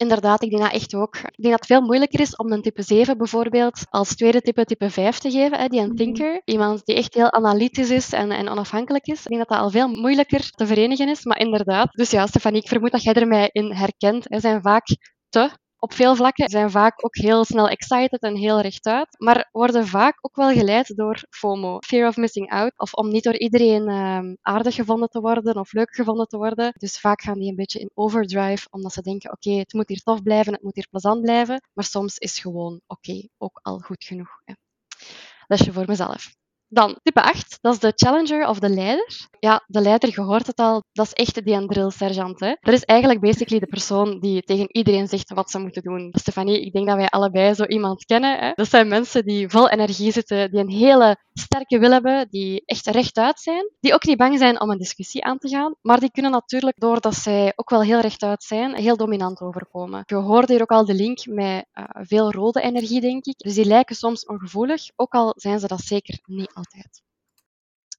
Inderdaad, 0.00 0.42
ik 0.42 0.50
denk 0.50 0.62
dat 0.62 0.72
echt 0.72 0.94
ook. 0.94 1.16
Ik 1.16 1.22
denk 1.22 1.50
dat 1.50 1.52
het 1.52 1.66
veel 1.66 1.80
moeilijker 1.80 2.20
is 2.20 2.36
om 2.36 2.52
een 2.52 2.62
type 2.62 2.82
7 2.82 3.18
bijvoorbeeld 3.18 3.86
als 3.90 4.16
tweede 4.16 4.40
type 4.40 4.64
type 4.64 4.90
5 4.90 5.18
te 5.18 5.30
geven, 5.30 5.58
hè, 5.58 5.66
die 5.66 5.80
een 5.80 5.86
mhm. 5.86 5.96
thinker. 5.96 6.42
Iemand 6.44 6.84
die 6.84 6.96
echt 6.96 7.14
heel 7.14 7.32
analytisch 7.32 7.90
is 7.90 8.12
en, 8.12 8.30
en 8.30 8.48
onafhankelijk 8.48 9.06
is. 9.06 9.22
Ik 9.22 9.28
denk 9.28 9.38
dat 9.40 9.48
dat 9.48 9.58
al 9.58 9.70
veel 9.70 9.88
moeilijker 9.88 10.50
te 10.50 10.66
verenigen 10.66 11.08
is, 11.08 11.24
maar 11.24 11.38
inderdaad. 11.38 11.92
Dus 11.92 12.10
ja, 12.10 12.26
Stefanie, 12.26 12.60
ik 12.60 12.68
vermoed 12.68 12.90
dat 12.90 13.02
jij 13.02 13.14
er 13.14 13.26
mij 13.26 13.50
in 13.52 13.72
herkent. 13.72 14.32
Er 14.32 14.40
zijn 14.40 14.62
vaak 14.62 14.86
te 15.28 15.50
op 15.80 15.92
veel 15.92 16.16
vlakken 16.16 16.50
zijn 16.50 16.70
vaak 16.70 17.04
ook 17.04 17.16
heel 17.16 17.44
snel 17.44 17.68
excited 17.68 18.20
en 18.20 18.36
heel 18.36 18.60
rechtuit, 18.60 19.08
maar 19.18 19.48
worden 19.52 19.86
vaak 19.86 20.18
ook 20.20 20.36
wel 20.36 20.52
geleid 20.52 20.96
door 20.96 21.22
FOMO, 21.30 21.78
fear 21.78 22.08
of 22.08 22.16
missing 22.16 22.50
out, 22.50 22.72
of 22.76 22.92
om 22.92 23.08
niet 23.08 23.24
door 23.24 23.38
iedereen 23.38 23.88
uh, 23.88 24.32
aardig 24.42 24.74
gevonden 24.74 25.08
te 25.08 25.20
worden 25.20 25.56
of 25.56 25.72
leuk 25.72 25.94
gevonden 25.94 26.26
te 26.26 26.36
worden. 26.36 26.72
Dus 26.78 26.98
vaak 26.98 27.22
gaan 27.22 27.38
die 27.38 27.48
een 27.48 27.56
beetje 27.56 27.80
in 27.80 27.90
overdrive, 27.94 28.66
omdat 28.70 28.92
ze 28.92 29.02
denken, 29.02 29.32
oké, 29.32 29.50
het 29.50 29.72
moet 29.72 29.88
hier 29.88 30.02
tof 30.02 30.22
blijven, 30.22 30.52
het 30.52 30.62
moet 30.62 30.74
hier 30.74 30.88
plezant 30.90 31.20
blijven, 31.20 31.62
maar 31.72 31.84
soms 31.84 32.18
is 32.18 32.38
gewoon 32.38 32.80
oké 32.86 33.28
ook 33.38 33.58
al 33.62 33.78
goed 33.78 34.04
genoeg. 34.04 34.40
Hè. 34.44 34.54
Lesje 35.46 35.72
voor 35.72 35.84
mezelf. 35.86 36.39
Dan 36.72 36.98
type 37.02 37.22
8, 37.22 37.58
dat 37.60 37.72
is 37.72 37.78
de 37.78 37.92
challenger 37.94 38.48
of 38.48 38.58
de 38.58 38.68
leider. 38.68 39.28
Ja, 39.40 39.64
de 39.66 39.80
leider, 39.80 40.10
je 40.14 40.20
hoort 40.20 40.46
het 40.46 40.58
al, 40.58 40.82
dat 40.92 41.06
is 41.06 41.12
echt 41.12 41.34
de 41.34 41.66
drill 41.66 41.90
sergeant. 41.90 42.40
Hè? 42.40 42.54
Dat 42.60 42.74
is 42.74 42.84
eigenlijk 42.84 43.20
basically 43.20 43.60
de 43.60 43.66
persoon 43.66 44.20
die 44.20 44.42
tegen 44.42 44.66
iedereen 44.72 45.08
zegt 45.08 45.32
wat 45.32 45.50
ze 45.50 45.58
moeten 45.58 45.82
doen. 45.82 46.08
Stefanie, 46.18 46.64
ik 46.64 46.72
denk 46.72 46.86
dat 46.86 46.96
wij 46.96 47.08
allebei 47.08 47.54
zo 47.54 47.64
iemand 47.64 48.04
kennen. 48.04 48.38
Hè? 48.38 48.52
Dat 48.54 48.68
zijn 48.68 48.88
mensen 48.88 49.24
die 49.24 49.48
vol 49.48 49.68
energie 49.68 50.12
zitten, 50.12 50.50
die 50.50 50.60
een 50.60 50.70
hele 50.70 51.16
sterke 51.32 51.78
wil 51.78 51.90
hebben, 51.90 52.26
die 52.30 52.62
echt 52.64 52.86
rechtuit 52.86 53.40
zijn, 53.40 53.70
die 53.80 53.94
ook 53.94 54.04
niet 54.04 54.16
bang 54.16 54.38
zijn 54.38 54.60
om 54.60 54.70
een 54.70 54.78
discussie 54.78 55.24
aan 55.24 55.38
te 55.38 55.48
gaan, 55.48 55.74
maar 55.82 56.00
die 56.00 56.10
kunnen 56.10 56.30
natuurlijk, 56.30 56.80
doordat 56.80 57.14
zij 57.14 57.52
ook 57.56 57.70
wel 57.70 57.82
heel 57.82 58.00
rechtuit 58.00 58.42
zijn, 58.42 58.74
heel 58.74 58.96
dominant 58.96 59.40
overkomen. 59.40 60.02
Je 60.06 60.14
hoorde 60.14 60.52
hier 60.52 60.62
ook 60.62 60.70
al 60.70 60.84
de 60.84 60.94
link 60.94 61.26
met 61.26 61.66
uh, 61.74 61.84
veel 61.92 62.32
rode 62.32 62.60
energie, 62.60 63.00
denk 63.00 63.24
ik. 63.24 63.38
Dus 63.38 63.54
die 63.54 63.64
lijken 63.64 63.96
soms 63.96 64.26
ongevoelig, 64.26 64.82
ook 64.96 65.12
al 65.12 65.32
zijn 65.36 65.60
ze 65.60 65.66
dat 65.66 65.80
zeker 65.80 66.18
niet 66.24 66.54
altijd. 66.60 67.02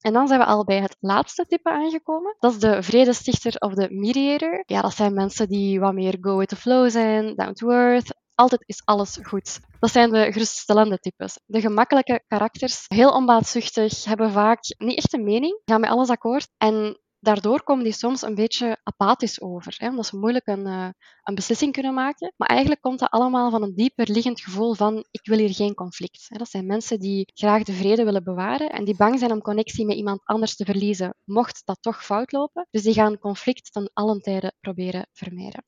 En 0.00 0.12
dan 0.12 0.28
zijn 0.28 0.40
we 0.40 0.46
al 0.46 0.64
bij 0.64 0.80
het 0.80 0.96
laatste 1.00 1.46
type 1.46 1.70
aangekomen. 1.70 2.36
Dat 2.38 2.52
is 2.52 2.58
de 2.58 2.82
vredestichter 2.82 3.56
of 3.58 3.74
de 3.74 3.90
mediator. 3.90 4.62
Ja, 4.66 4.80
dat 4.80 4.94
zijn 4.94 5.14
mensen 5.14 5.48
die 5.48 5.80
wat 5.80 5.94
meer 5.94 6.16
go 6.20 6.36
with 6.36 6.48
the 6.48 6.56
flow 6.56 6.90
zijn, 6.90 7.34
down 7.34 7.52
to 7.52 7.70
earth. 7.70 8.20
Altijd 8.34 8.62
is 8.66 8.82
alles 8.84 9.18
goed. 9.22 9.60
Dat 9.80 9.90
zijn 9.90 10.10
de 10.10 10.32
geruststellende 10.32 10.98
types. 10.98 11.38
De 11.46 11.60
gemakkelijke 11.60 12.24
karakters, 12.26 12.84
heel 12.88 13.12
onbaatzuchtig, 13.12 14.04
hebben 14.04 14.30
vaak 14.30 14.58
niet 14.78 14.96
echt 14.96 15.12
een 15.12 15.24
mening, 15.24 15.60
gaan 15.64 15.80
met 15.80 15.90
alles 15.90 16.08
akkoord. 16.08 16.48
En 16.56 17.00
daardoor 17.22 17.62
komen 17.62 17.84
die 17.84 17.92
soms 17.92 18.22
een 18.22 18.34
beetje 18.34 18.76
apathisch 18.82 19.40
over, 19.40 19.74
hè, 19.76 19.88
omdat 19.88 20.06
ze 20.06 20.16
moeilijk 20.16 20.46
een, 20.46 20.66
uh, 20.66 20.88
een 21.22 21.34
beslissing 21.34 21.72
kunnen 21.72 21.94
maken. 21.94 22.32
Maar 22.36 22.48
eigenlijk 22.48 22.80
komt 22.80 22.98
dat 22.98 23.10
allemaal 23.10 23.50
van 23.50 23.62
een 23.62 23.74
dieper 23.74 24.10
liggend 24.10 24.40
gevoel 24.40 24.74
van 24.74 25.04
ik 25.10 25.26
wil 25.26 25.38
hier 25.38 25.54
geen 25.54 25.74
conflict. 25.74 26.24
Hè. 26.28 26.38
Dat 26.38 26.48
zijn 26.48 26.66
mensen 26.66 26.98
die 26.98 27.30
graag 27.34 27.62
de 27.62 27.72
vrede 27.72 28.04
willen 28.04 28.24
bewaren 28.24 28.70
en 28.70 28.84
die 28.84 28.96
bang 28.96 29.18
zijn 29.18 29.32
om 29.32 29.40
connectie 29.40 29.86
met 29.86 29.96
iemand 29.96 30.20
anders 30.24 30.56
te 30.56 30.64
verliezen, 30.64 31.14
mocht 31.24 31.62
dat 31.64 31.78
toch 31.80 32.04
fout 32.04 32.32
lopen. 32.32 32.66
Dus 32.70 32.82
die 32.82 32.94
gaan 32.94 33.18
conflict 33.18 33.72
ten 33.72 33.90
allen 33.92 34.20
tijde 34.20 34.52
proberen 34.60 35.06
vermijden. 35.12 35.64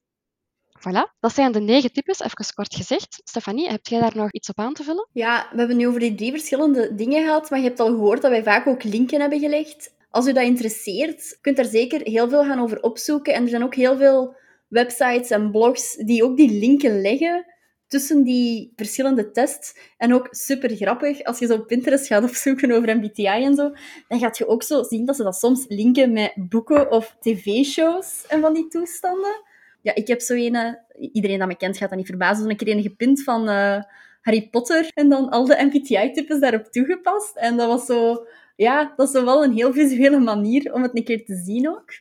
Voilà, 0.79 1.19
dat 1.21 1.35
zijn 1.35 1.53
de 1.53 1.61
negen 1.61 1.93
types, 1.93 2.21
even 2.21 2.55
kort 2.55 2.75
gezegd. 2.75 3.21
Stefanie, 3.25 3.69
heb 3.69 3.87
jij 3.87 4.01
daar 4.01 4.17
nog 4.17 4.33
iets 4.33 4.49
op 4.49 4.59
aan 4.59 4.75
te 4.75 4.83
vullen? 4.83 5.09
Ja, 5.13 5.49
we 5.51 5.59
hebben 5.59 5.77
nu 5.77 5.89
over 5.89 6.01
die 6.01 6.15
drie 6.15 6.31
verschillende 6.31 6.95
dingen 6.95 7.25
gehad, 7.25 7.51
maar 7.51 7.59
je 7.59 7.65
hebt 7.65 7.81
al 7.81 7.87
gehoord 7.87 8.23
dat 8.23 8.31
wij 8.31 8.43
vaak 8.43 8.67
ook 8.67 8.83
linken 8.83 9.21
hebben 9.21 9.41
gelegd 9.41 9.93
als 10.15 10.27
u 10.27 10.33
dat 10.33 10.45
interesseert, 10.45 11.39
kunt 11.41 11.59
er 11.59 11.65
zeker 11.65 12.01
heel 12.03 12.29
veel 12.29 12.45
gaan 12.45 12.61
over 12.61 12.83
opzoeken. 12.83 13.35
En 13.35 13.43
er 13.43 13.49
zijn 13.49 13.63
ook 13.63 13.75
heel 13.75 13.97
veel 13.97 14.37
websites 14.69 15.31
en 15.31 15.51
blogs 15.51 15.97
die 15.97 16.25
ook 16.25 16.37
die 16.37 16.59
linken 16.59 17.01
leggen 17.01 17.47
tussen 17.87 18.25
die 18.25 18.73
verschillende 18.77 19.31
tests. 19.31 19.79
En 19.97 20.15
ook 20.15 20.29
super 20.31 20.77
grappig, 20.77 21.23
als 21.23 21.39
je 21.39 21.47
zo 21.47 21.55
op 21.55 21.67
Pinterest 21.67 22.07
gaat 22.07 22.25
opzoeken 22.31 22.73
over 22.73 22.97
MBTI 22.97 23.25
en 23.25 23.55
zo, 23.55 23.73
dan 24.09 24.19
gaat 24.19 24.39
je 24.39 24.49
ook 24.49 24.63
zo 24.63 24.83
zien 24.83 25.07
dat 25.07 25.17
ze 25.17 25.23
dat 25.23 25.37
soms 25.37 25.65
linken 25.69 26.13
met 26.13 26.33
boeken 26.49 26.91
of 26.91 27.17
tv-shows 27.21 28.25
en 28.29 28.41
van 28.41 28.55
die 28.55 28.69
toestanden. 28.69 29.43
Ja, 29.83 29.95
ik 29.95 30.07
heb 30.07 30.21
zo 30.21 30.35
een, 30.35 30.79
iedereen 31.13 31.39
dat 31.39 31.49
me 31.49 31.57
kent 31.57 31.77
gaat 31.77 31.89
dat 31.89 31.99
niet 31.99 32.07
verbazen, 32.07 32.45
zo'n 32.45 32.57
keer 32.57 32.69
een 32.77 32.83
gepint 32.83 33.23
van 33.23 33.49
uh, 33.49 33.83
Harry 34.21 34.49
Potter 34.51 34.91
en 34.95 35.09
dan 35.09 35.29
al 35.29 35.45
de 35.45 35.71
MBTI-types 35.73 36.41
daarop 36.41 36.65
toegepast. 36.65 37.37
En 37.37 37.57
dat 37.57 37.69
was 37.69 37.87
zo 37.87 38.27
ja, 38.57 38.93
dat 38.97 39.15
is 39.15 39.23
wel 39.23 39.45
een 39.45 39.53
heel 39.53 39.73
visuele 39.73 40.19
manier 40.19 40.73
om 40.73 40.83
het 40.83 40.97
een 40.97 41.05
keer 41.05 41.25
te 41.25 41.35
zien 41.45 41.69
ook. 41.69 41.93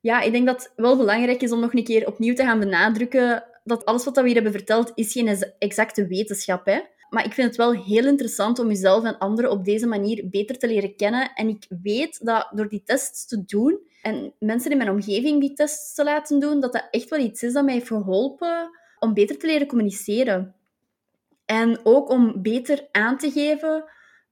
Ja, 0.00 0.20
ik 0.20 0.32
denk 0.32 0.46
dat 0.46 0.62
het 0.62 0.72
wel 0.76 0.96
belangrijk 0.96 1.42
is 1.42 1.52
om 1.52 1.60
nog 1.60 1.74
een 1.74 1.84
keer 1.84 2.06
opnieuw 2.06 2.34
te 2.34 2.42
gaan 2.42 2.58
benadrukken 2.58 3.44
dat 3.64 3.84
alles 3.84 4.04
wat 4.04 4.16
we 4.16 4.24
hier 4.24 4.34
hebben 4.34 4.52
verteld, 4.52 4.92
is 4.94 5.12
geen 5.12 5.42
exacte 5.58 6.06
wetenschap 6.06 6.66
is. 6.66 6.80
Maar 7.10 7.24
ik 7.24 7.32
vind 7.32 7.46
het 7.46 7.56
wel 7.56 7.72
heel 7.72 8.06
interessant 8.06 8.58
om 8.58 8.68
jezelf 8.68 9.04
en 9.04 9.18
anderen 9.18 9.50
op 9.50 9.64
deze 9.64 9.86
manier 9.86 10.28
beter 10.28 10.58
te 10.58 10.66
leren 10.66 10.96
kennen. 10.96 11.30
En 11.34 11.48
ik 11.48 11.66
weet 11.82 12.24
dat 12.24 12.48
door 12.50 12.68
die 12.68 12.82
tests 12.84 13.26
te 13.26 13.44
doen 13.44 13.78
en 14.02 14.32
mensen 14.38 14.70
in 14.70 14.76
mijn 14.76 14.90
omgeving 14.90 15.40
die 15.40 15.52
tests 15.52 15.94
te 15.94 16.04
laten 16.04 16.40
doen, 16.40 16.60
dat 16.60 16.72
dat 16.72 16.88
echt 16.90 17.08
wel 17.08 17.18
iets 17.18 17.42
is 17.42 17.52
dat 17.52 17.64
mij 17.64 17.74
heeft 17.74 17.86
geholpen 17.86 18.70
om 18.98 19.14
beter 19.14 19.38
te 19.38 19.46
leren 19.46 19.66
communiceren. 19.66 20.54
En 21.44 21.80
ook 21.82 22.10
om 22.10 22.42
beter 22.42 22.88
aan 22.92 23.18
te 23.18 23.30
geven 23.30 23.84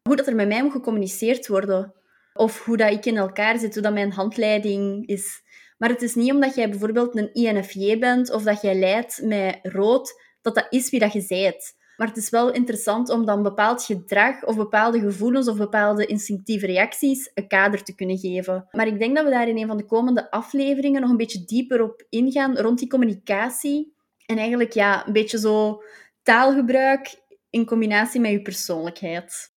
hoe 0.09 0.17
dat 0.17 0.27
er 0.27 0.35
met 0.35 0.49
mij 0.49 0.63
moet 0.63 0.73
gecommuniceerd 0.73 1.47
worden. 1.47 1.95
Of 2.33 2.65
hoe 2.65 2.77
dat 2.77 2.93
ik 2.93 3.05
in 3.05 3.17
elkaar 3.17 3.59
zit, 3.59 3.75
hoe 3.75 3.83
dat 3.83 3.93
mijn 3.93 4.13
handleiding 4.13 5.07
is. 5.07 5.43
Maar 5.79 5.89
het 5.89 6.03
is 6.03 6.15
niet 6.15 6.33
omdat 6.33 6.55
jij 6.55 6.71
bijvoorbeeld 6.71 7.17
een 7.17 7.33
INFJ 7.33 7.99
bent 7.99 8.31
of 8.31 8.43
dat 8.43 8.61
jij 8.61 8.75
lijdt 8.75 9.21
met 9.23 9.59
rood, 9.63 10.21
dat 10.43 10.55
dat 10.55 10.67
is 10.71 10.91
wie 10.91 11.01
dat 11.01 11.13
je 11.13 11.21
zijt. 11.21 11.75
Maar 11.97 12.09
het 12.09 12.17
is 12.17 12.31
wel 12.31 12.53
interessant 12.53 13.11
om 13.11 13.27
dan 13.27 13.43
bepaald 13.43 13.83
gedrag 13.83 14.45
of 14.45 14.57
bepaalde 14.57 15.01
gevoelens 15.01 15.49
of 15.49 15.57
bepaalde 15.57 16.07
instinctieve 16.07 16.67
reacties 16.67 17.31
een 17.35 17.49
kader 17.49 17.83
te 17.83 17.95
kunnen 17.95 18.19
geven. 18.19 18.69
Maar 18.71 18.87
ik 18.87 18.99
denk 18.99 19.17
dat 19.17 19.25
we 19.25 19.31
daar 19.31 19.49
in 19.49 19.59
een 19.59 19.67
van 19.67 19.77
de 19.77 19.87
komende 19.87 20.31
afleveringen 20.31 21.01
nog 21.01 21.11
een 21.11 21.17
beetje 21.17 21.45
dieper 21.45 21.83
op 21.83 22.07
ingaan 22.09 22.59
rond 22.59 22.79
die 22.79 22.89
communicatie. 22.89 23.95
En 24.27 24.39
eigenlijk 24.39 24.73
ja, 24.73 25.07
een 25.07 25.13
beetje 25.13 25.39
zo 25.39 25.83
taalgebruik 26.23 27.15
in 27.51 27.67
combinatie 27.67 28.21
met 28.21 28.31
je 28.31 28.43
persoonlijkheid. 28.43 29.54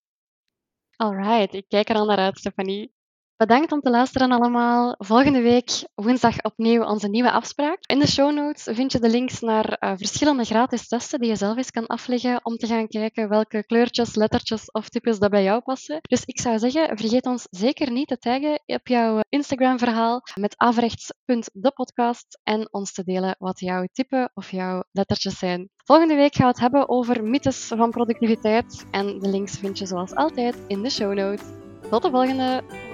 Alright, 0.96 1.54
ik 1.54 1.68
kijk 1.68 1.88
er 1.88 1.96
al 1.96 2.04
naar 2.06 2.18
uit, 2.18 2.38
Stefanie. 2.38 2.92
Bedankt 3.36 3.72
om 3.72 3.80
te 3.80 3.90
luisteren 3.90 4.32
allemaal. 4.32 4.94
Volgende 4.98 5.40
week 5.40 5.70
woensdag 5.94 6.42
opnieuw 6.42 6.84
onze 6.84 7.08
nieuwe 7.08 7.30
afspraak. 7.30 7.78
In 7.86 7.98
de 7.98 8.06
show 8.06 8.34
notes 8.34 8.68
vind 8.70 8.92
je 8.92 8.98
de 8.98 9.08
links 9.08 9.40
naar 9.40 9.76
uh, 9.80 9.92
verschillende 9.96 10.44
gratis 10.44 10.88
testen 10.88 11.18
die 11.18 11.28
je 11.28 11.36
zelf 11.36 11.56
eens 11.56 11.70
kan 11.70 11.86
afleggen 11.86 12.40
om 12.42 12.56
te 12.56 12.66
gaan 12.66 12.88
kijken 12.88 13.28
welke 13.28 13.66
kleurtjes, 13.66 14.14
lettertjes 14.14 14.70
of 14.70 14.88
types 14.88 15.18
dat 15.18 15.30
bij 15.30 15.42
jou 15.42 15.60
passen. 15.60 15.98
Dus 16.00 16.24
ik 16.24 16.40
zou 16.40 16.58
zeggen, 16.58 16.98
vergeet 16.98 17.26
ons 17.26 17.46
zeker 17.50 17.90
niet 17.90 18.08
te 18.08 18.18
taggen 18.18 18.62
op 18.66 18.86
jouw 18.88 19.20
Instagram-verhaal 19.28 20.22
met 20.34 20.56
afrechts.depodcast 20.56 22.40
en 22.42 22.72
ons 22.72 22.92
te 22.92 23.04
delen 23.04 23.36
wat 23.38 23.60
jouw 23.60 23.86
type 23.92 24.30
of 24.34 24.50
jouw 24.50 24.82
lettertjes 24.92 25.38
zijn. 25.38 25.68
Volgende 25.84 26.14
week 26.14 26.34
gaan 26.34 26.46
we 26.46 26.52
het 26.52 26.60
hebben 26.60 26.88
over 26.88 27.24
mythes 27.24 27.66
van 27.66 27.90
productiviteit 27.90 28.86
en 28.90 29.18
de 29.18 29.28
links 29.28 29.58
vind 29.58 29.78
je 29.78 29.86
zoals 29.86 30.14
altijd 30.14 30.56
in 30.66 30.82
de 30.82 30.90
show 30.90 31.14
notes. 31.14 31.44
Tot 31.90 32.02
de 32.02 32.10
volgende! 32.10 32.85